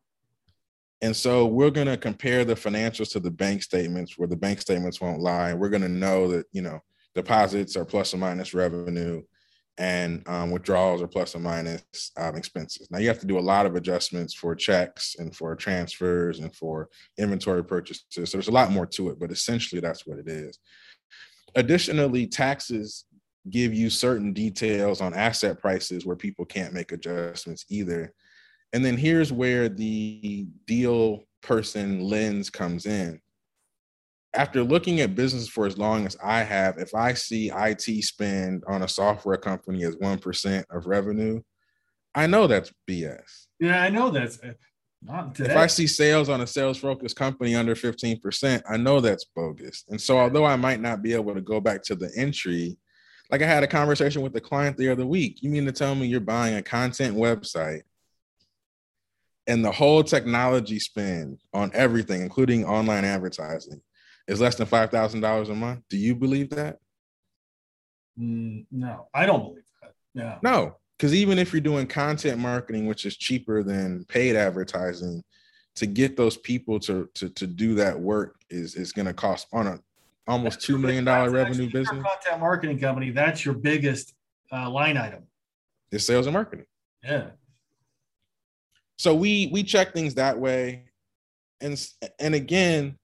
[1.00, 4.60] And so we're going to compare the financials to the bank statements where the bank
[4.60, 5.54] statements won't lie.
[5.54, 6.80] We're going to know that, you know,
[7.14, 9.22] deposits are plus or minus revenue
[9.78, 11.84] and um, withdrawals are plus or minus
[12.16, 12.90] um, expenses.
[12.90, 16.54] Now you have to do a lot of adjustments for checks and for transfers and
[16.54, 18.04] for inventory purchases.
[18.10, 20.58] So there's a lot more to it, but essentially that's what it is.
[21.54, 23.04] Additionally, taxes
[23.50, 28.12] give you certain details on asset prices where people can't make adjustments either.
[28.72, 33.20] And then here's where the deal person lens comes in.
[34.34, 38.62] After looking at business for as long as I have, if I see IT spend
[38.68, 41.40] on a software company as 1% of revenue,
[42.14, 43.46] I know that's BS.
[43.58, 44.52] Yeah, I know that's uh,
[45.02, 45.38] not.
[45.40, 49.84] If I see sales on a sales focused company under 15%, I know that's bogus.
[49.88, 52.76] And so, although I might not be able to go back to the entry,
[53.30, 55.42] like I had a conversation with the client the other week.
[55.42, 57.82] You mean to tell me you're buying a content website
[59.48, 63.80] and the whole technology spend on everything, including online advertising,
[64.28, 65.82] is less than $5,000 a month?
[65.88, 66.78] Do you believe that?
[68.20, 69.94] Mm, no, I don't believe that.
[70.14, 70.38] Yeah.
[70.42, 75.22] No, because even if you're doing content marketing, which is cheaper than paid advertising,
[75.76, 79.46] to get those people to to to do that work is is going to cost
[79.52, 79.80] on a
[80.26, 82.02] almost two million dollar revenue business.
[82.02, 84.12] Content marketing company, that's your biggest
[84.52, 85.22] uh, line item.
[85.92, 86.66] It's sales and marketing.
[87.04, 87.30] Yeah.
[88.98, 90.84] So we we check things that way,
[91.60, 91.80] and
[92.18, 92.98] and again,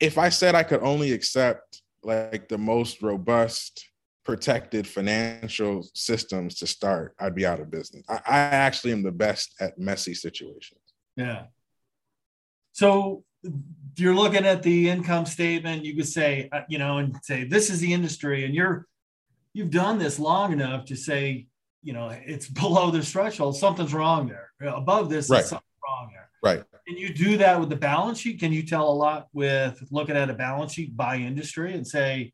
[0.00, 3.88] if I said I could only accept like the most robust
[4.24, 8.04] protected financial systems to start, I'd be out of business.
[8.08, 10.80] I, I actually am the best at messy situations.
[11.16, 11.44] Yeah.
[12.72, 13.24] So
[13.96, 17.70] you're looking at the income statement, you could say, uh, you know, and say, this
[17.70, 18.86] is the industry, and you're
[19.52, 21.46] you've done this long enough to say,
[21.84, 24.50] you know, it's below this threshold, something's wrong there.
[24.74, 25.44] Above this, right.
[25.44, 26.30] something wrong there.
[26.42, 26.64] Right.
[26.86, 28.40] Can you do that with the balance sheet?
[28.40, 32.32] Can you tell a lot with looking at a balance sheet by industry and say,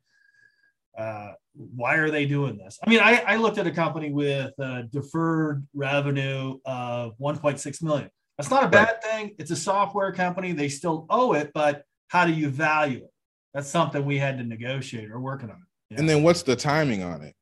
[0.99, 2.79] uh, why are they doing this?
[2.85, 8.11] I mean, I, I looked at a company with a deferred revenue of 1.6 million.
[8.39, 9.03] That's not a bad right.
[9.05, 9.35] thing.
[9.39, 10.53] It's a software company.
[10.53, 13.13] They still owe it, but how do you value it?
[13.55, 15.65] That's something we had to negotiate or working on.
[15.91, 15.99] Yeah.
[15.99, 17.35] And then what's the timing on it?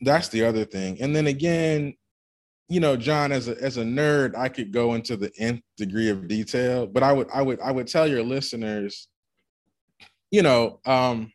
[0.00, 1.00] That's the other thing.
[1.00, 1.94] And then again,
[2.68, 6.08] you know, John, as a as a nerd, I could go into the nth degree
[6.08, 9.08] of detail, but I would I would I would tell your listeners,
[10.30, 11.30] you know, um,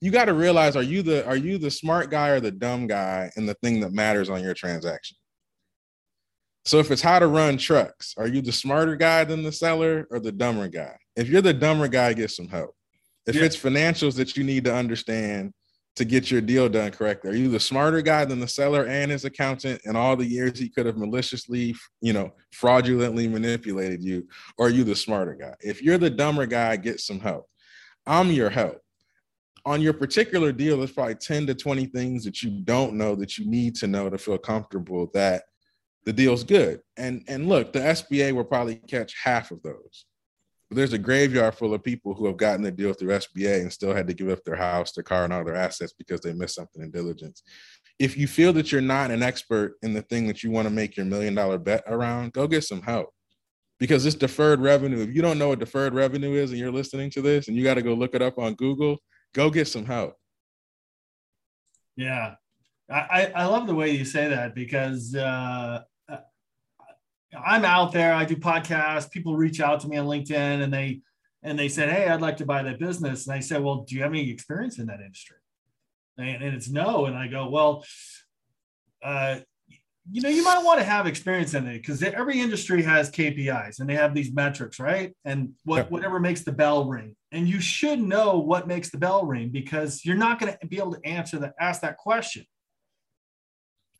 [0.00, 2.86] you got to realize are you the are you the smart guy or the dumb
[2.86, 5.16] guy in the thing that matters on your transaction
[6.64, 10.06] so if it's how to run trucks are you the smarter guy than the seller
[10.10, 12.74] or the dumber guy if you're the dumber guy get some help
[13.26, 13.42] if yeah.
[13.42, 15.52] it's financials that you need to understand
[15.96, 17.30] to get your deal done correctly?
[17.30, 20.58] Are you the smarter guy than the seller and his accountant and all the years
[20.58, 24.26] he could have maliciously you know fraudulently manipulated you?
[24.58, 25.54] Or are you the smarter guy?
[25.60, 27.46] If you're the dumber guy get some help.
[28.06, 28.78] I'm your help.
[29.66, 33.36] On your particular deal, there's probably 10 to 20 things that you don't know that
[33.36, 35.42] you need to know to feel comfortable that
[36.06, 36.80] the deal's good.
[36.96, 40.06] And and look, the SBA will probably catch half of those.
[40.70, 43.72] But there's a graveyard full of people who have gotten the deal through SBA and
[43.72, 46.32] still had to give up their house, their car, and all their assets because they
[46.32, 47.42] missed something in diligence.
[47.98, 50.72] If you feel that you're not an expert in the thing that you want to
[50.72, 53.10] make your million dollar bet around, go get some help.
[53.80, 57.10] Because this deferred revenue, if you don't know what deferred revenue is and you're listening
[57.10, 58.98] to this and you got to go look it up on Google,
[59.34, 60.14] go get some help.
[61.96, 62.34] Yeah.
[62.88, 65.80] I, I love the way you say that because uh,
[67.36, 68.12] I'm out there.
[68.12, 69.10] I do podcasts.
[69.10, 71.02] People reach out to me on LinkedIn and they
[71.42, 73.94] and they said, "Hey, I'd like to buy that business." And I said, "Well, do
[73.94, 75.38] you have any experience in that industry?"
[76.18, 77.06] And, and it's no.
[77.06, 77.84] And I go, "Well,
[79.02, 79.40] uh,
[80.10, 83.80] you know, you might want to have experience in it because every industry has KPIs
[83.80, 85.14] and they have these metrics, right?
[85.24, 85.84] And what yeah.
[85.84, 90.04] whatever makes the bell ring, and you should know what makes the bell ring because
[90.04, 92.44] you're not going to be able to answer that, ask that question.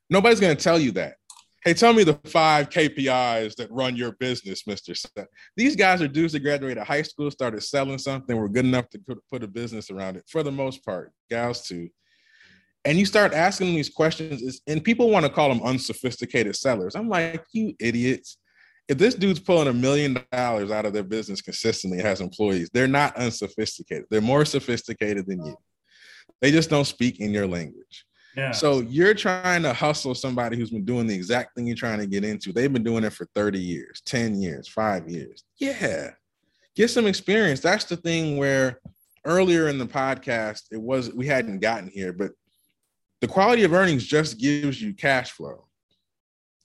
[0.09, 1.15] Nobody's going to tell you that.
[1.63, 4.95] Hey, tell me the five KPIs that run your business, Mister.
[5.57, 9.01] These guys are dudes that graduated high school, started selling something, were good enough to
[9.31, 10.25] put a business around it.
[10.27, 11.91] For the most part, gals too.
[12.87, 16.95] And you start asking them these questions and people want to call them unsophisticated sellers.
[16.95, 18.39] I'm like you idiots.
[18.89, 22.89] If this dude's pulling a million dollars out of their business consistently has employees they're
[22.89, 24.07] not unsophisticated.
[24.11, 25.57] They're more sophisticated than you.
[26.41, 28.07] They just don't speak in your language
[28.53, 32.07] So you're trying to hustle somebody who's been doing the exact thing you're trying to
[32.07, 32.53] get into.
[32.53, 35.45] They've been doing it for 30 years, 10 years, five years.
[35.59, 36.11] Yeah.
[36.77, 37.61] Get some experience.
[37.61, 38.81] That's the thing where
[39.25, 42.33] earlier in the podcast, it was we hadn't gotten here, but
[43.21, 45.67] the quality of earnings just gives you cash flow.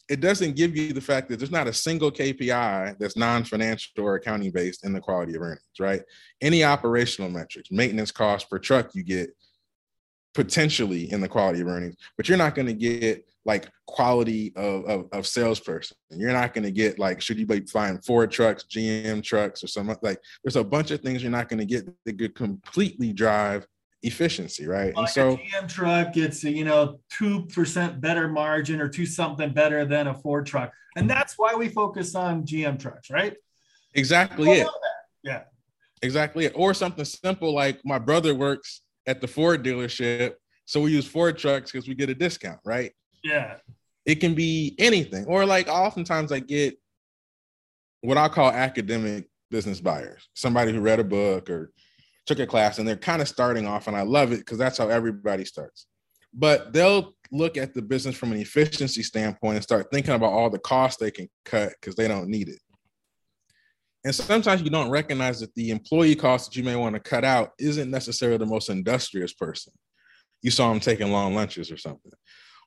[0.08, 4.16] It doesn't give you the fact that there's not a single KPI that's non-financial or
[4.16, 6.04] accounting based in the quality of earnings, right?
[6.42, 9.32] Any operational metrics, maintenance cost per truck you get
[10.36, 14.86] potentially in the quality of earnings, but you're not going to get like quality of,
[14.86, 15.96] of, of salesperson.
[16.12, 19.68] You're not going to get like, should you be flying Ford trucks, GM trucks, or
[19.68, 23.14] something like there's a bunch of things you're not going to get that could completely
[23.14, 23.66] drive
[24.04, 24.96] efficiency, right?
[24.96, 29.06] Like and so a GM truck gets you know two percent better margin or two
[29.06, 33.36] something better than a Ford truck, and that's why we focus on GM trucks, right?
[33.94, 34.68] Exactly it.
[35.24, 35.44] Yeah,
[36.02, 36.54] exactly it.
[36.56, 40.34] Or something simple like my brother works at the Ford dealership,
[40.66, 42.92] so we use Ford trucks because we get a discount, right?
[43.24, 43.58] Yeah.
[44.06, 46.78] It can be anything, or like oftentimes I get
[48.02, 51.72] what I call academic business buyers, somebody who read a book or
[52.26, 54.78] took a class and they're kind of starting off, and I love it because that's
[54.78, 55.88] how everybody starts.
[56.34, 60.50] But they'll look at the business from an efficiency standpoint and start thinking about all
[60.50, 62.60] the costs they can cut because they don't need it.
[64.06, 67.26] And sometimes you don't recognize that the employee cost that you may want to cut
[67.26, 69.74] out isn't necessarily the most industrious person.
[70.44, 72.12] You saw them taking long lunches or something.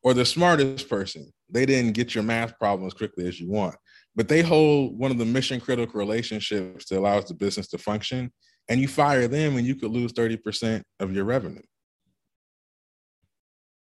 [0.02, 3.76] Or the smartest person, they didn't get your math problem as quickly as you want,
[4.16, 8.32] but they hold one of the mission critical relationships that allows the business to function
[8.68, 11.62] and you fire them and you could lose 30% of your revenue.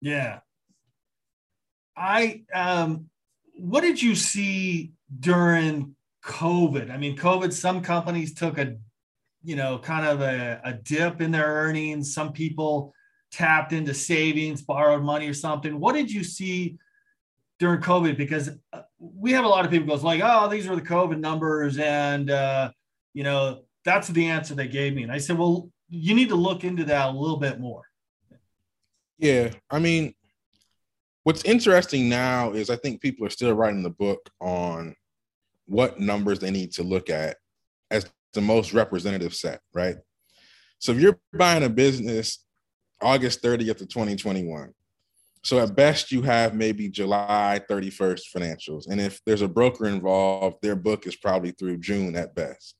[0.00, 0.40] Yeah.
[1.96, 3.10] I um
[3.54, 6.90] what did you see during COVID?
[6.90, 8.76] I mean, COVID, some companies took a
[9.42, 12.14] you know, kind of a, a dip in their earnings.
[12.14, 12.94] Some people
[13.30, 15.80] tapped into savings, borrowed money or something.
[15.80, 16.78] What did you see
[17.58, 18.16] during COVID?
[18.16, 21.18] Because uh, we have a lot of people goes like, oh, these are the COVID
[21.18, 22.70] numbers, and uh,
[23.14, 25.02] you know, that's the answer they gave me.
[25.02, 27.82] And I said, well, you need to look into that a little bit more.
[29.18, 30.14] Yeah, I mean,
[31.24, 34.94] what's interesting now is I think people are still writing the book on
[35.66, 37.36] what numbers they need to look at
[37.90, 39.96] as the most representative set, right?
[40.78, 42.44] So if you're buying a business
[43.00, 44.72] August 30th of 2021,
[45.44, 48.88] so at best you have maybe July 31st financials.
[48.88, 52.76] And if there's a broker involved, their book is probably through June at best.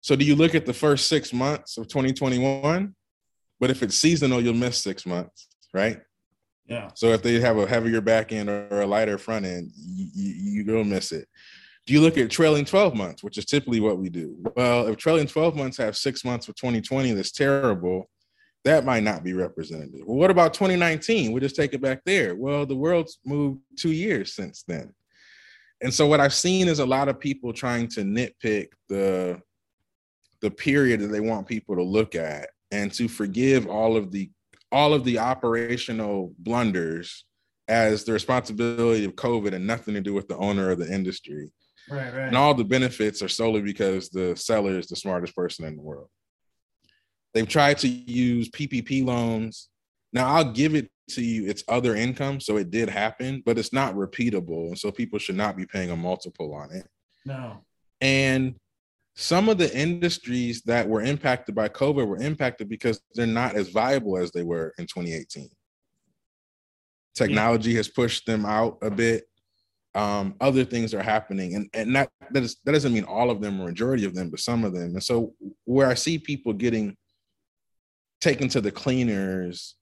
[0.00, 2.94] So do you look at the first six months of 2021?
[3.60, 6.00] But if it's seasonal, you'll miss six months, right?
[6.66, 6.88] Yeah.
[6.94, 10.64] So if they have a heavier back end or a lighter front end, you, you,
[10.64, 11.28] you'll miss it.
[11.86, 14.36] Do you look at trailing 12 months, which is typically what we do?
[14.56, 18.08] Well, if trailing 12 months have six months for 2020 that's terrible,
[18.64, 20.02] that might not be representative.
[20.06, 21.32] Well, what about 2019?
[21.32, 22.36] We'll just take it back there.
[22.36, 24.94] Well, the world's moved two years since then.
[25.80, 29.40] And so what I've seen is a lot of people trying to nitpick the
[30.40, 34.30] the period that they want people to look at and to forgive all of the
[34.70, 37.24] all of the operational blunders
[37.68, 41.52] as the responsibility of COVID and nothing to do with the owner of the industry.
[41.90, 42.28] Right, right.
[42.28, 45.82] And all the benefits are solely because the seller is the smartest person in the
[45.82, 46.08] world.
[47.34, 49.68] They've tried to use PPP loans.
[50.12, 52.40] Now, I'll give it to you, it's other income.
[52.40, 54.68] So it did happen, but it's not repeatable.
[54.68, 56.86] And so people should not be paying a multiple on it.
[57.24, 57.64] No.
[58.00, 58.56] And
[59.14, 63.68] some of the industries that were impacted by COVID were impacted because they're not as
[63.68, 65.48] viable as they were in 2018.
[67.14, 67.76] Technology yeah.
[67.76, 69.24] has pushed them out a bit.
[69.94, 73.40] Um, other things are happening, and and that that, is, that doesn't mean all of
[73.40, 74.92] them or majority of them, but some of them.
[74.94, 76.96] And so where I see people getting
[78.20, 79.74] taken to the cleaners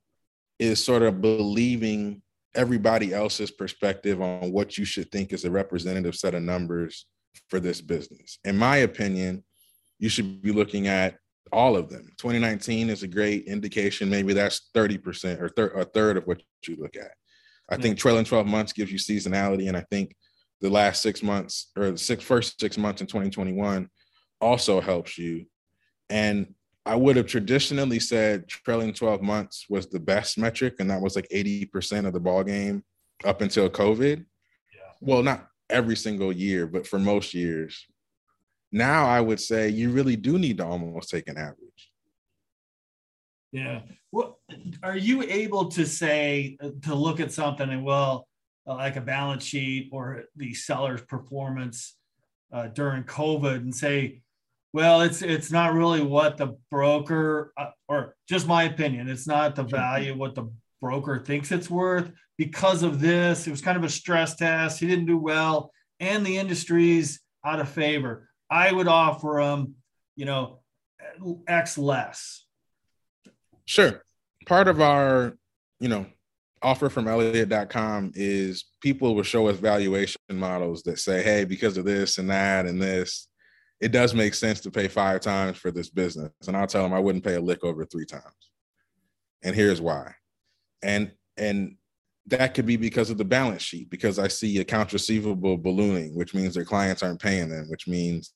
[0.58, 2.22] is sort of believing
[2.54, 7.06] everybody else's perspective on what you should think is a representative set of numbers
[7.48, 8.38] for this business.
[8.44, 9.44] In my opinion,
[9.98, 11.16] you should be looking at
[11.52, 12.10] all of them.
[12.18, 14.08] 2019 is a great indication.
[14.08, 17.12] Maybe that's 30% or thir- a third of what you look at.
[17.70, 17.82] I hmm.
[17.82, 19.68] think trailing 12 months gives you seasonality.
[19.68, 20.14] And I think
[20.60, 23.88] the last six months or the six, first six months in 2021
[24.40, 25.46] also helps you.
[26.08, 26.54] And
[26.86, 31.14] I would have traditionally said trailing 12 months was the best metric, and that was
[31.14, 32.82] like 80% of the ball game
[33.24, 34.16] up until COVID.
[34.16, 34.92] Yeah.
[35.00, 37.86] Well, not every single year, but for most years.
[38.72, 41.90] Now I would say you really do need to almost take an average.
[43.52, 43.82] Yeah.
[44.12, 44.40] Well,
[44.82, 48.26] are you able to say to look at something and well,
[48.66, 51.96] like a balance sheet or the seller's performance
[52.52, 54.22] uh, during COVID and say,
[54.72, 59.56] well, it's it's not really what the broker, uh, or just my opinion, it's not
[59.56, 63.46] the value what the broker thinks it's worth because of this.
[63.46, 64.80] It was kind of a stress test.
[64.80, 68.28] He didn't do well, and the industry's out of favor.
[68.48, 69.74] I would offer him,
[70.16, 70.60] you know,
[71.46, 72.44] X less.
[73.70, 74.02] Sure.
[74.46, 75.36] Part of our,
[75.78, 76.04] you know,
[76.60, 81.84] offer from Elliott.com is people will show us valuation models that say, hey, because of
[81.84, 83.28] this and that and this,
[83.80, 86.32] it does make sense to pay five times for this business.
[86.48, 88.50] And I'll tell them I wouldn't pay a lick over three times.
[89.44, 90.14] And here's why.
[90.82, 91.76] And and
[92.26, 96.34] that could be because of the balance sheet, because I see accounts receivable ballooning, which
[96.34, 98.32] means their clients aren't paying them, which means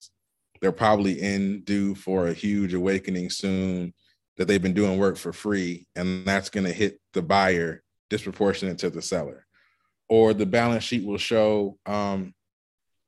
[0.60, 3.92] they're probably in due for a huge awakening soon
[4.36, 5.86] that they've been doing work for free.
[5.94, 9.46] And that's going to hit the buyer disproportionate to the seller.
[10.08, 12.34] Or the balance sheet will show um,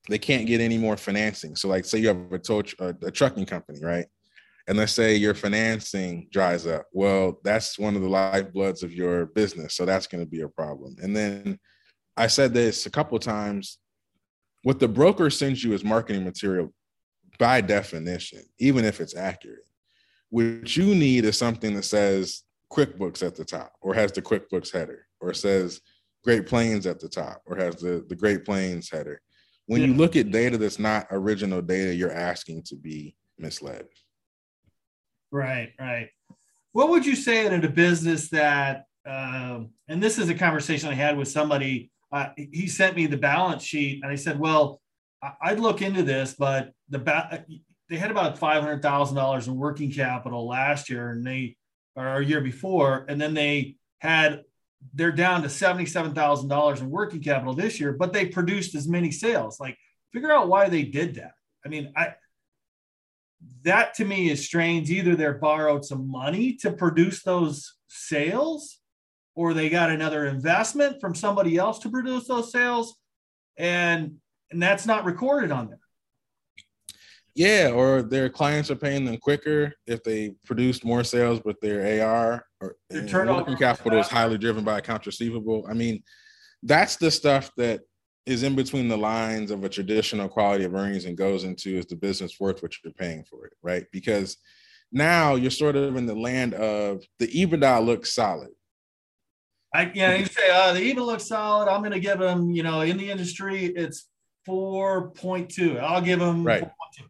[0.08, 1.56] they can't get any more financing.
[1.56, 4.06] So, like, say you have a, tow, a, a trucking company, right?
[4.68, 6.86] And let's say your financing dries up.
[6.92, 9.74] Well, that's one of the lifebloods of your business.
[9.74, 10.96] So that's going to be a problem.
[11.00, 11.58] And then
[12.16, 13.78] I said this a couple times.
[14.62, 16.72] What the broker sends you is marketing material
[17.38, 19.64] by definition, even if it's accurate.
[20.30, 24.72] What you need is something that says QuickBooks at the top or has the QuickBooks
[24.72, 25.80] header or says
[26.24, 29.20] Great Plains at the top or has the, the Great Plains header.
[29.66, 29.88] When yeah.
[29.88, 33.86] you look at data that's not original data, you're asking to be misled.
[35.30, 36.10] Right, right.
[36.72, 40.94] What would you say in a business that, um, and this is a conversation I
[40.94, 44.80] had with somebody, uh, he sent me the balance sheet and I said, well,
[45.40, 47.44] I'd look into this, but the ba-
[47.88, 51.56] they had about five hundred thousand dollars in working capital last year, and they
[51.94, 54.42] or a year before, and then they had
[54.94, 58.74] they're down to seventy seven thousand dollars in working capital this year, but they produced
[58.74, 59.58] as many sales.
[59.60, 59.78] Like,
[60.12, 61.32] figure out why they did that.
[61.64, 62.14] I mean, I
[63.62, 64.90] that to me is strange.
[64.90, 68.78] Either they're borrowed some money to produce those sales,
[69.34, 72.96] or they got another investment from somebody else to produce those sales,
[73.56, 74.16] and
[74.50, 75.80] and that's not recorded on there.
[77.36, 82.02] Yeah, or their clients are paying them quicker if they produce more sales, but their
[82.02, 85.66] AR or their working capital is highly driven by accounts receivable.
[85.68, 86.02] I mean,
[86.62, 87.82] that's the stuff that
[88.24, 91.84] is in between the lines of a traditional quality of earnings and goes into is
[91.84, 93.84] the business worth what you're paying for it, right?
[93.92, 94.38] Because
[94.90, 98.48] now you're sort of in the land of the EBITDA looks solid.
[99.74, 101.68] I yeah, you say uh, the EBITDA looks solid.
[101.70, 104.08] I'm going to give them, you know, in the industry, it's
[104.46, 105.80] 4.2.
[105.80, 106.68] I'll give them right.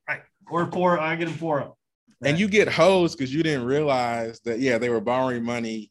[0.08, 0.22] Right.
[0.50, 0.98] Or four.
[0.98, 1.58] I get them four.
[1.58, 2.30] Right.
[2.30, 5.90] And you get hosed because you didn't realize that, yeah, they were borrowing money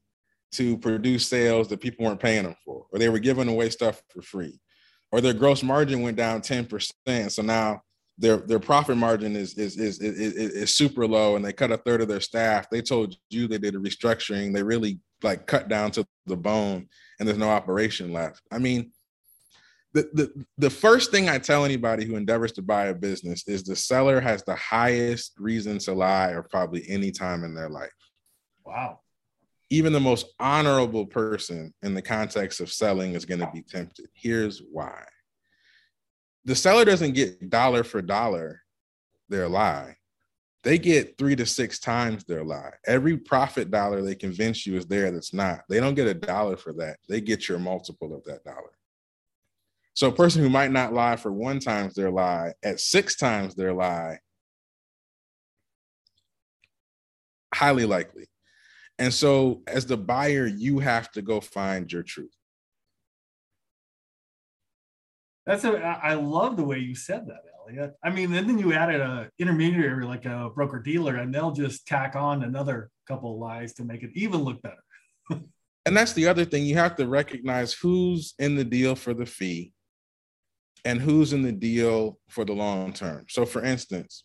[0.53, 4.01] to produce sales that people weren't paying them for, or they were giving away stuff
[4.09, 4.59] for free,
[5.11, 7.31] or their gross margin went down 10%.
[7.31, 7.81] So now
[8.17, 11.71] their their profit margin is is, is is is, is super low and they cut
[11.71, 12.69] a third of their staff.
[12.69, 14.53] They told you they did a restructuring.
[14.53, 16.87] They really like cut down to the bone
[17.19, 18.41] and there's no operation left.
[18.51, 18.91] I mean,
[19.95, 23.63] the, the the first thing I tell anybody who endeavors to buy a business is
[23.63, 27.89] the seller has the highest reason to lie or probably any time in their life.
[28.65, 28.99] Wow.
[29.69, 34.07] Even the most honorable person in the context of selling is going to be tempted.
[34.13, 35.01] Here's why.
[36.43, 38.61] The seller doesn't get dollar for dollar
[39.29, 39.95] their lie.
[40.63, 42.73] They get three to six times their lie.
[42.85, 45.61] Every profit dollar they convince you is there that's not.
[45.69, 46.97] They don't get a dollar for that.
[47.07, 48.71] They get your multiple of that dollar.
[49.95, 53.55] So a person who might not lie for one times their lie at six times
[53.55, 54.19] their lie,
[57.53, 58.27] highly likely.
[58.99, 62.35] And so as the buyer, you have to go find your truth.
[65.45, 67.93] That's a, I love the way you said that, Elliott.
[68.03, 71.87] I mean, and then you added a intermediary like a broker dealer, and they'll just
[71.87, 74.75] tack on another couple of lies to make it even look better.
[75.85, 79.25] and that's the other thing you have to recognize who's in the deal for the
[79.25, 79.71] fee
[80.85, 83.25] and who's in the deal for the long term.
[83.27, 84.23] So, for instance,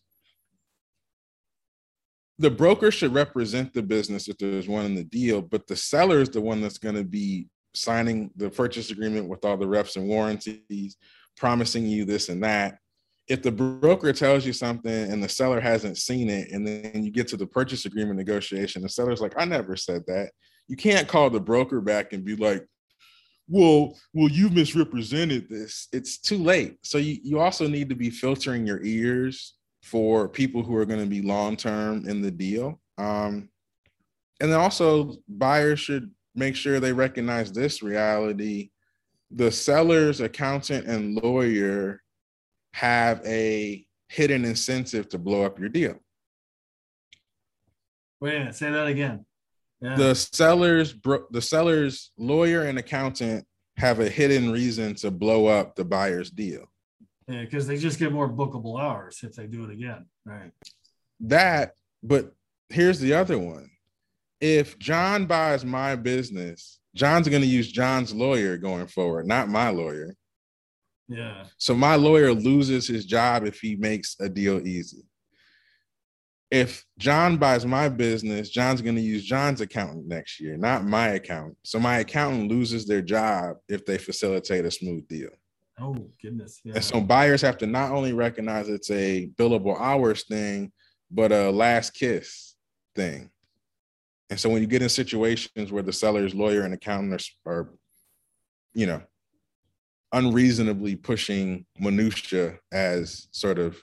[2.37, 6.21] the broker should represent the business if there's one in the deal, but the seller
[6.21, 9.95] is the one that's going to be signing the purchase agreement with all the reps
[9.95, 10.97] and warranties,
[11.35, 12.77] promising you this and that.
[13.27, 17.11] If the broker tells you something and the seller hasn't seen it, and then you
[17.11, 20.31] get to the purchase agreement negotiation, the seller's like, I never said that.
[20.67, 22.65] You can't call the broker back and be like,
[23.51, 25.89] well, well, you misrepresented this.
[25.91, 26.77] It's too late.
[26.83, 31.01] So you, you also need to be filtering your ears for people who are going
[31.01, 32.79] to be long term in the deal.
[32.97, 33.49] Um,
[34.39, 38.69] and then also buyers should make sure they recognize this reality.
[39.31, 42.01] The seller's accountant and lawyer
[42.73, 45.95] have a hidden incentive to blow up your deal.
[48.21, 49.25] Wait a minute, say that again.
[49.81, 53.45] The seller's bro- the seller's lawyer and accountant
[53.77, 56.65] have a hidden reason to blow up the buyer's deal.
[57.27, 60.05] Yeah, because they just get more bookable hours if they do it again.
[60.25, 60.51] Right.
[61.21, 61.73] That,
[62.03, 62.33] but
[62.69, 63.69] here's the other one.
[64.39, 69.69] If John buys my business, John's going to use John's lawyer going forward, not my
[69.69, 70.15] lawyer.
[71.07, 71.45] Yeah.
[71.57, 75.05] So my lawyer loses his job if he makes a deal easy
[76.51, 81.09] if John buys my business, John's going to use John's accountant next year, not my
[81.09, 81.55] account.
[81.63, 85.29] So my accountant loses their job if they facilitate a smooth deal.
[85.79, 86.59] Oh goodness!
[86.63, 86.73] Yeah.
[86.75, 90.71] And so buyers have to not only recognize it's a billable hours thing,
[91.09, 92.55] but a last kiss
[92.95, 93.31] thing.
[94.29, 97.69] And so when you get in situations where the seller's lawyer and accountant are, are
[98.73, 99.01] you know,
[100.13, 103.81] unreasonably pushing minutia as sort of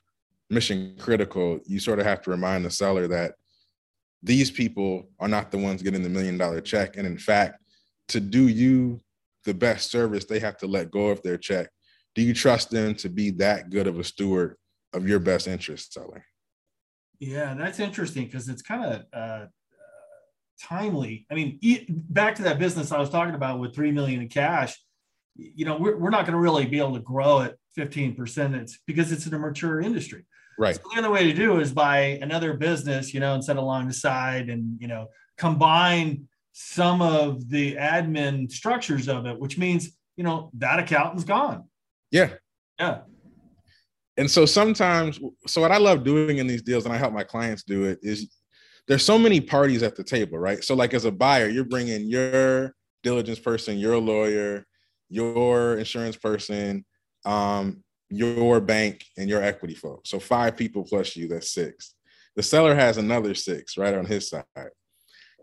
[0.51, 3.35] mission critical, you sort of have to remind the seller that
[4.23, 6.97] these people are not the ones getting the million dollar check.
[6.97, 7.63] And in fact,
[8.09, 9.01] to do you
[9.45, 11.69] the best service, they have to let go of their check.
[12.15, 14.57] Do you trust them to be that good of a steward
[14.93, 16.25] of your best interest, seller?
[17.21, 19.47] Yeah, that's interesting because it's kind of uh,
[20.61, 21.27] timely.
[21.31, 21.59] I mean,
[22.09, 24.77] back to that business I was talking about with three million in cash.
[25.37, 28.61] You know, we're, we're not going to really be able to grow at 15%.
[28.61, 30.25] It's because it's in a mature industry.
[30.59, 30.75] Right.
[30.75, 33.87] So the only way to do is buy another business, you know, and set along
[33.87, 35.07] the side and, you know,
[35.37, 41.65] combine some of the admin structures of it, which means, you know, that accountant's gone.
[42.11, 42.31] Yeah.
[42.81, 43.03] Yeah.
[44.17, 47.23] And so sometimes, so what I love doing in these deals, and I help my
[47.23, 48.29] clients do it, is
[48.89, 50.65] there's so many parties at the table, right?
[50.65, 54.67] So, like as a buyer, you're bringing your diligence person, your lawyer,
[55.09, 56.85] your insurance person,
[57.25, 60.11] um, your bank, and your equity folks.
[60.11, 61.95] So five people plus you, that's six.
[62.37, 64.45] The seller has another six right on his side.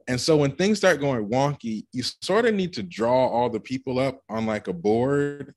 [0.07, 3.59] And so when things start going wonky, you sort of need to draw all the
[3.59, 5.53] people up on like a board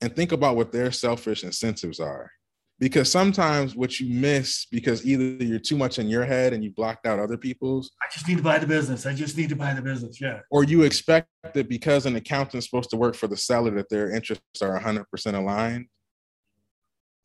[0.00, 2.30] and think about what their selfish incentives are
[2.78, 6.70] because sometimes what you miss because either you're too much in your head and you
[6.70, 9.56] blocked out other people's i just need to buy the business i just need to
[9.56, 13.28] buy the business yeah or you expect that because an accountant's supposed to work for
[13.28, 15.86] the seller that their interests are 100% aligned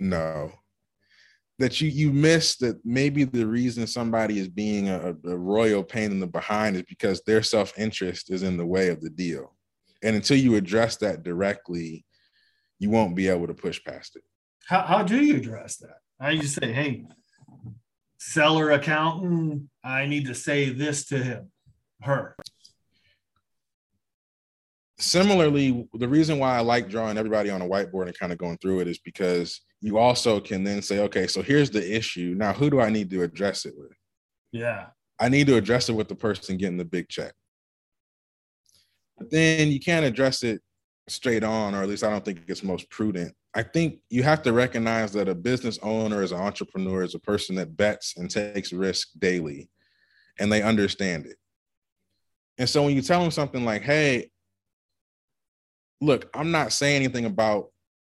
[0.02, 0.52] no
[1.60, 6.12] that you you miss that maybe the reason somebody is being a, a royal pain
[6.12, 9.56] in the behind is because their self-interest is in the way of the deal
[10.04, 12.04] and until you address that directly
[12.80, 14.24] you won't be able to push past it
[14.72, 15.98] how, how do you address that?
[16.20, 17.06] I just say, hey,
[18.20, 21.52] seller accountant, I need to say this to him,
[22.02, 22.36] her.
[25.00, 28.58] Similarly, the reason why I like drawing everybody on a whiteboard and kind of going
[28.58, 32.36] through it is because you also can then say, okay, so here's the issue.
[32.38, 33.92] Now, who do I need to address it with?
[34.52, 34.88] Yeah.
[35.20, 37.34] I need to address it with the person getting the big check.
[39.18, 40.62] But then you can't address it
[41.08, 44.42] straight on, or at least I don't think it's most prudent I think you have
[44.44, 48.30] to recognize that a business owner is an entrepreneur is a person that bets and
[48.30, 49.70] takes risk daily
[50.40, 51.36] and they understand it.
[52.58, 54.32] And so when you tell them something like, hey,
[56.00, 57.72] look, I'm not saying anything about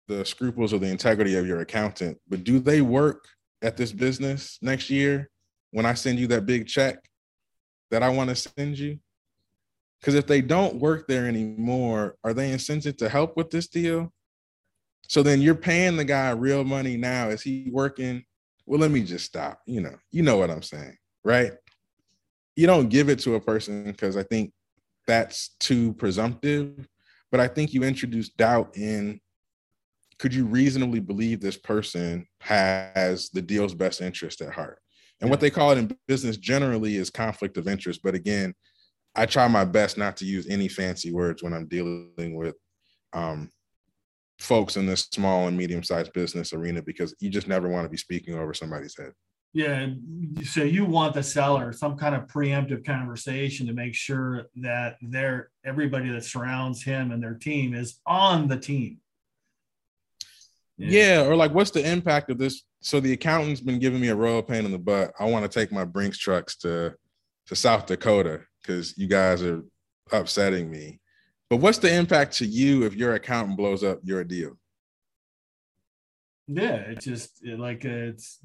[0.10, 3.26] the scruples or the integrity of your accountant, but do they work
[3.62, 5.30] at this business next year
[5.72, 6.98] when I send you that big check
[7.92, 9.00] that I want to send you?
[10.02, 14.12] Because if they don't work there anymore, are they incented to help with this deal?
[15.08, 17.30] So then you're paying the guy real money now.
[17.30, 18.24] Is he working?
[18.66, 19.62] Well, let me just stop.
[19.66, 21.52] You know, you know what I'm saying, right?
[22.56, 24.54] You don't give it to a person because I think
[25.06, 26.88] that's too presumptive.
[27.32, 29.20] But I think you introduce doubt in
[30.20, 34.80] could you reasonably believe this person has the deal's best interest at heart?
[35.22, 38.02] And what they call it in business generally is conflict of interest.
[38.04, 38.54] But again,
[39.16, 42.56] I try my best not to use any fancy words when I'm dealing with
[43.14, 43.50] um,
[44.40, 47.90] folks in this small and medium sized business arena because you just never want to
[47.90, 49.12] be speaking over somebody's head.
[49.52, 49.88] Yeah.
[50.44, 55.50] So you want the seller some kind of preemptive conversation to make sure that they're
[55.66, 59.00] everybody that surrounds him and their team is on the team.
[60.80, 61.18] Yeah.
[61.20, 61.26] yeah.
[61.26, 62.64] Or like, what's the impact of this?
[62.82, 65.12] So the accountant's been giving me a royal pain in the butt.
[65.20, 66.96] I want to take my Brinks trucks to
[67.48, 69.64] to South Dakota because you guys are
[70.12, 71.00] upsetting me.
[71.50, 74.58] But what's the impact to you if your accountant blows up your deal?
[76.48, 78.40] Yeah, it's just it, like uh, it's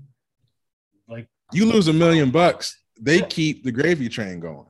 [1.09, 3.27] like you lose a million bucks, they yeah.
[3.27, 4.67] keep the gravy train going.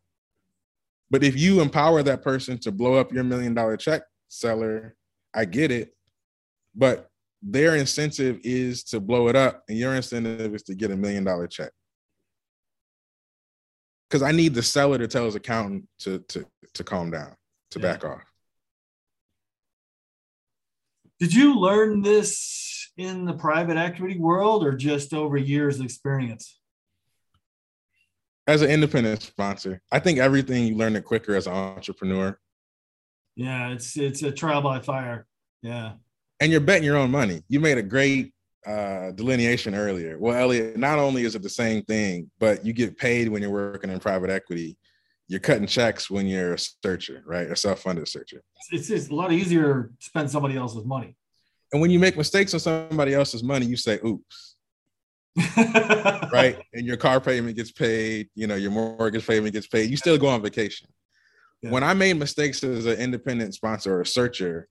[1.10, 4.96] But if you empower that person to blow up your million dollar check seller,
[5.32, 5.94] I get it.
[6.74, 7.08] But
[7.44, 11.24] their incentive is to blow it up, and your incentive is to get a million
[11.24, 11.70] dollar check.
[14.08, 17.36] Because I need the seller to tell his accountant to to to calm down
[17.72, 17.92] to yeah.
[17.92, 18.22] back off.
[21.20, 26.58] Did you learn this in the private equity world or just over years of experience?
[28.46, 32.38] As an independent sponsor, I think everything you learn it quicker as an entrepreneur.
[33.36, 35.26] Yeah, it's it's a trial by fire.
[35.62, 35.94] Yeah.
[36.40, 37.42] And you're betting your own money.
[37.48, 38.32] You made a great
[38.66, 40.18] uh, delineation earlier.
[40.18, 43.50] Well, Elliott, not only is it the same thing, but you get paid when you're
[43.50, 44.76] working in private equity
[45.28, 47.50] you're cutting checks when you're a searcher, right?
[47.50, 48.42] A self-funded searcher.
[48.70, 51.16] It's just a lot easier to spend somebody else's money.
[51.72, 54.56] And when you make mistakes on somebody else's money, you say, oops.
[55.56, 56.58] right.
[56.72, 59.90] And your car payment gets paid, you know, your mortgage payment gets paid.
[59.90, 60.88] You still go on vacation.
[61.62, 61.70] Yeah.
[61.70, 64.68] When I made mistakes as an independent sponsor or a searcher,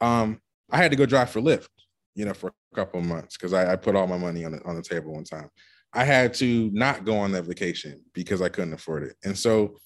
[0.00, 0.40] um,
[0.72, 1.68] I had to go drive for Lyft,
[2.14, 4.52] you know, for a couple of months because I, I, put all my money on
[4.52, 5.50] the, on the table one time.
[5.92, 9.16] I had to not go on that vacation because I couldn't afford it.
[9.24, 9.76] And so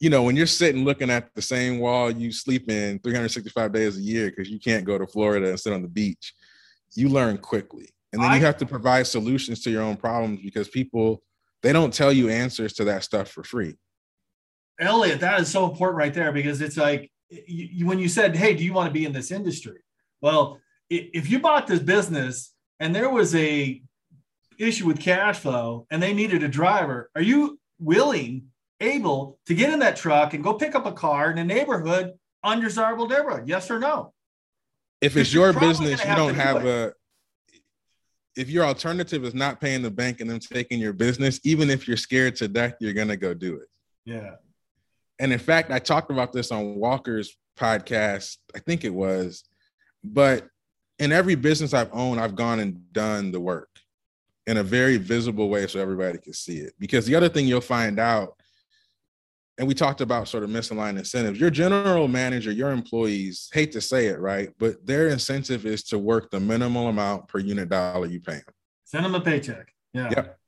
[0.00, 3.98] you know, when you're sitting looking at the same wall you sleep in 365 days
[3.98, 6.34] a year because you can't go to Florida and sit on the beach,
[6.94, 7.88] you learn quickly.
[8.12, 11.22] And then I, you have to provide solutions to your own problems because people
[11.62, 13.74] they don't tell you answers to that stuff for free.
[14.78, 18.36] Elliott, that is so important right there because it's like you, you, when you said,
[18.36, 19.80] "Hey, do you want to be in this industry?"
[20.20, 20.60] Well,
[20.90, 23.82] if you bought this business and there was a
[24.58, 28.48] issue with cash flow and they needed a driver, are you willing,
[28.80, 32.12] able to get in that truck and go pick up a car in a neighborhood
[32.44, 33.48] undesirable neighborhood?
[33.48, 34.12] Yes or no?
[35.00, 36.92] If it's your business, you don't have do a.
[38.36, 41.88] If your alternative is not paying the bank and them taking your business, even if
[41.88, 43.68] you're scared to death, you're gonna go do it.
[44.04, 44.36] Yeah.
[45.18, 48.36] And in fact, I talked about this on Walker's podcast.
[48.54, 49.42] I think it was,
[50.04, 50.48] but
[50.98, 53.68] in every business I've owned, I've gone and done the work
[54.46, 56.72] in a very visible way so everybody can see it.
[56.78, 58.34] Because the other thing you'll find out,
[59.58, 63.80] and we talked about sort of misaligned incentives, your general manager, your employees, hate to
[63.80, 64.50] say it, right?
[64.58, 68.54] But their incentive is to work the minimal amount per unit dollar you pay them.
[68.84, 69.74] Send them a paycheck.
[69.92, 70.10] Yeah.
[70.10, 70.38] Yep.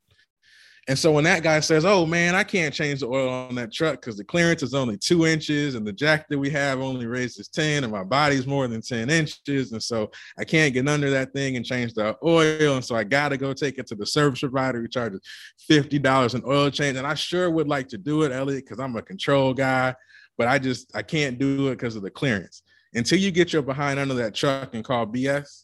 [0.91, 3.71] And so when that guy says, "Oh man, I can't change the oil on that
[3.71, 7.05] truck because the clearance is only two inches and the jack that we have only
[7.05, 11.09] raises ten, and my body's more than ten inches, and so I can't get under
[11.11, 13.95] that thing and change the oil, and so I got to go take it to
[13.95, 15.21] the service provider who charges
[15.57, 18.81] fifty dollars an oil change, and I sure would like to do it, Elliott, because
[18.81, 19.95] I'm a control guy,
[20.37, 22.63] but I just I can't do it because of the clearance.
[22.93, 25.63] Until you get your behind under that truck and call BS,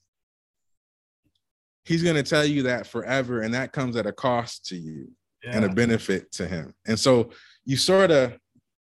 [1.88, 5.10] he's going to tell you that forever and that comes at a cost to you
[5.44, 5.56] yeah.
[5.56, 7.30] and a benefit to him and so
[7.66, 8.38] you sort of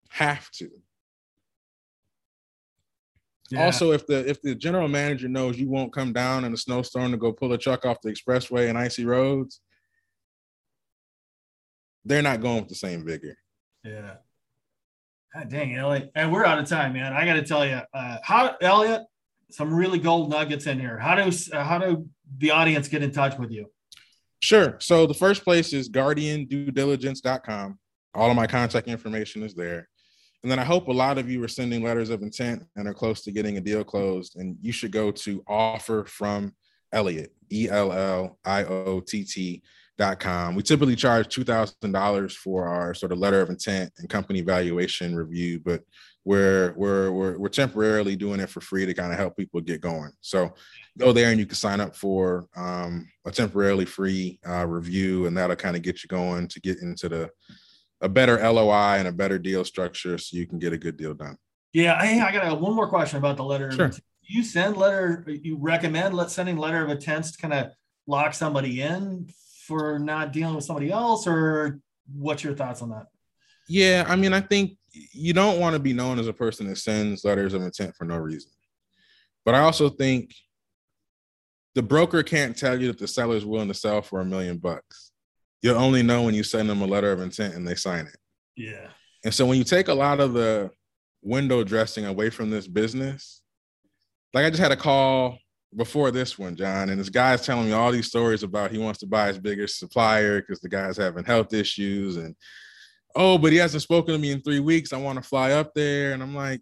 [0.10, 0.70] have to
[3.49, 3.64] yeah.
[3.64, 7.12] also if the if the general manager knows you won't come down in a snowstorm
[7.12, 9.62] to go pull a truck off the expressway and icy roads
[12.03, 13.38] they're not going with the same vigor
[13.84, 14.16] yeah
[15.34, 16.12] God dang Elliott.
[16.16, 17.14] And we're out of time, man.
[17.14, 19.03] I got to tell you, uh, how Elliott,
[19.50, 20.98] some really gold nuggets in here.
[20.98, 23.72] How do how do the audience get in touch with you?
[24.39, 24.78] Sure.
[24.80, 27.80] So the first place is guardianduediligence.com.
[28.14, 29.88] All of my contact information is there.
[30.43, 32.93] And then I hope a lot of you are sending letters of intent and are
[32.93, 34.36] close to getting a deal closed.
[34.36, 36.54] And you should go to offer from
[36.93, 39.64] Elliott, E L L I O T T
[39.98, 40.56] dot com.
[40.56, 45.60] We typically charge $2,000 for our sort of letter of intent and company valuation review,
[45.66, 45.82] but
[46.28, 49.80] we're, we're, we're, we're temporarily doing it for free to kind of help people get
[49.80, 50.12] going.
[50.20, 50.54] So
[50.98, 55.38] go there and you can sign up for um, a temporarily free uh, review, and
[55.38, 57.30] that'll kind of get you going to get into the
[58.02, 61.14] a better LOI and a better deal structure, so you can get a good deal
[61.14, 61.38] done.
[61.72, 63.72] Yeah, hey, I got one more question about the letter.
[63.72, 63.90] Sure.
[64.22, 65.24] You send letter.
[65.28, 67.72] You recommend let sending letter of intents to kind of
[68.06, 69.30] lock somebody in
[69.66, 71.80] for not dealing with somebody else, or
[72.14, 73.06] what's your thoughts on that?
[73.70, 74.78] Yeah, I mean, I think
[75.12, 78.06] you don't want to be known as a person that sends letters of intent for
[78.06, 78.52] no reason.
[79.45, 80.34] But I also think
[81.76, 84.58] the broker can't tell you that the seller is willing to sell for a million
[84.58, 85.12] bucks.
[85.62, 88.18] You'll only know when you send them a letter of intent and they sign it.
[88.56, 88.88] Yeah.
[89.24, 90.72] And so when you take a lot of the
[91.22, 93.41] window dressing away from this business,
[94.34, 95.38] like I just had a call
[95.76, 99.00] before this one, John, and this guy's telling me all these stories about he wants
[99.00, 102.36] to buy his biggest supplier because the guy's having health issues and
[103.18, 104.93] oh, but he hasn't spoken to me in three weeks.
[104.93, 106.13] I want to fly up there.
[106.13, 106.61] And I'm like,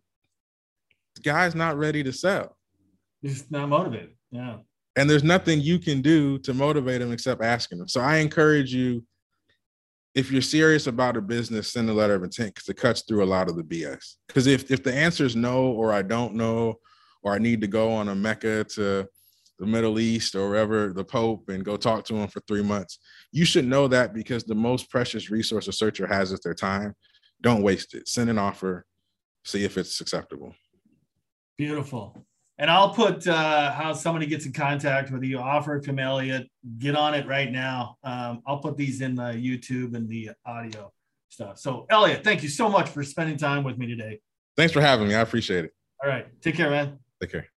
[1.16, 2.58] the guy's not ready to sell.
[3.22, 4.16] He's not motivated.
[4.32, 4.58] Yeah
[4.96, 7.88] and there's nothing you can do to motivate him except asking him.
[7.88, 9.04] So I encourage you,
[10.14, 13.24] if you're serious about a business, send a letter of intent because it cuts through
[13.24, 14.16] a lot of the BS.
[14.28, 16.76] Because if if the answer is no, or I don't know,
[17.22, 19.08] or I need to go on a Mecca to
[19.60, 23.00] the Middle East or wherever the Pope and go talk to him for three months,
[23.36, 26.96] you should know that because the most precious resource a searcher has is their time.
[27.42, 28.08] Don't waste it.
[28.08, 28.86] Send an offer,
[29.44, 30.56] see if it's acceptable.
[31.58, 32.26] Beautiful.
[32.58, 35.40] And I'll put uh, how somebody gets in contact with you.
[35.40, 36.48] Offer from Elliott.
[36.78, 37.98] Get on it right now.
[38.06, 40.94] Um, I'll put these in the YouTube and the audio
[41.28, 41.60] stuff.
[41.60, 44.22] So, Elliott, thank you so much for spending time with me today.
[44.56, 45.16] Thanks for having me.
[45.16, 45.74] I appreciate it.
[46.02, 46.26] All right.
[46.42, 47.00] Take care, man.
[47.20, 47.50] Take care.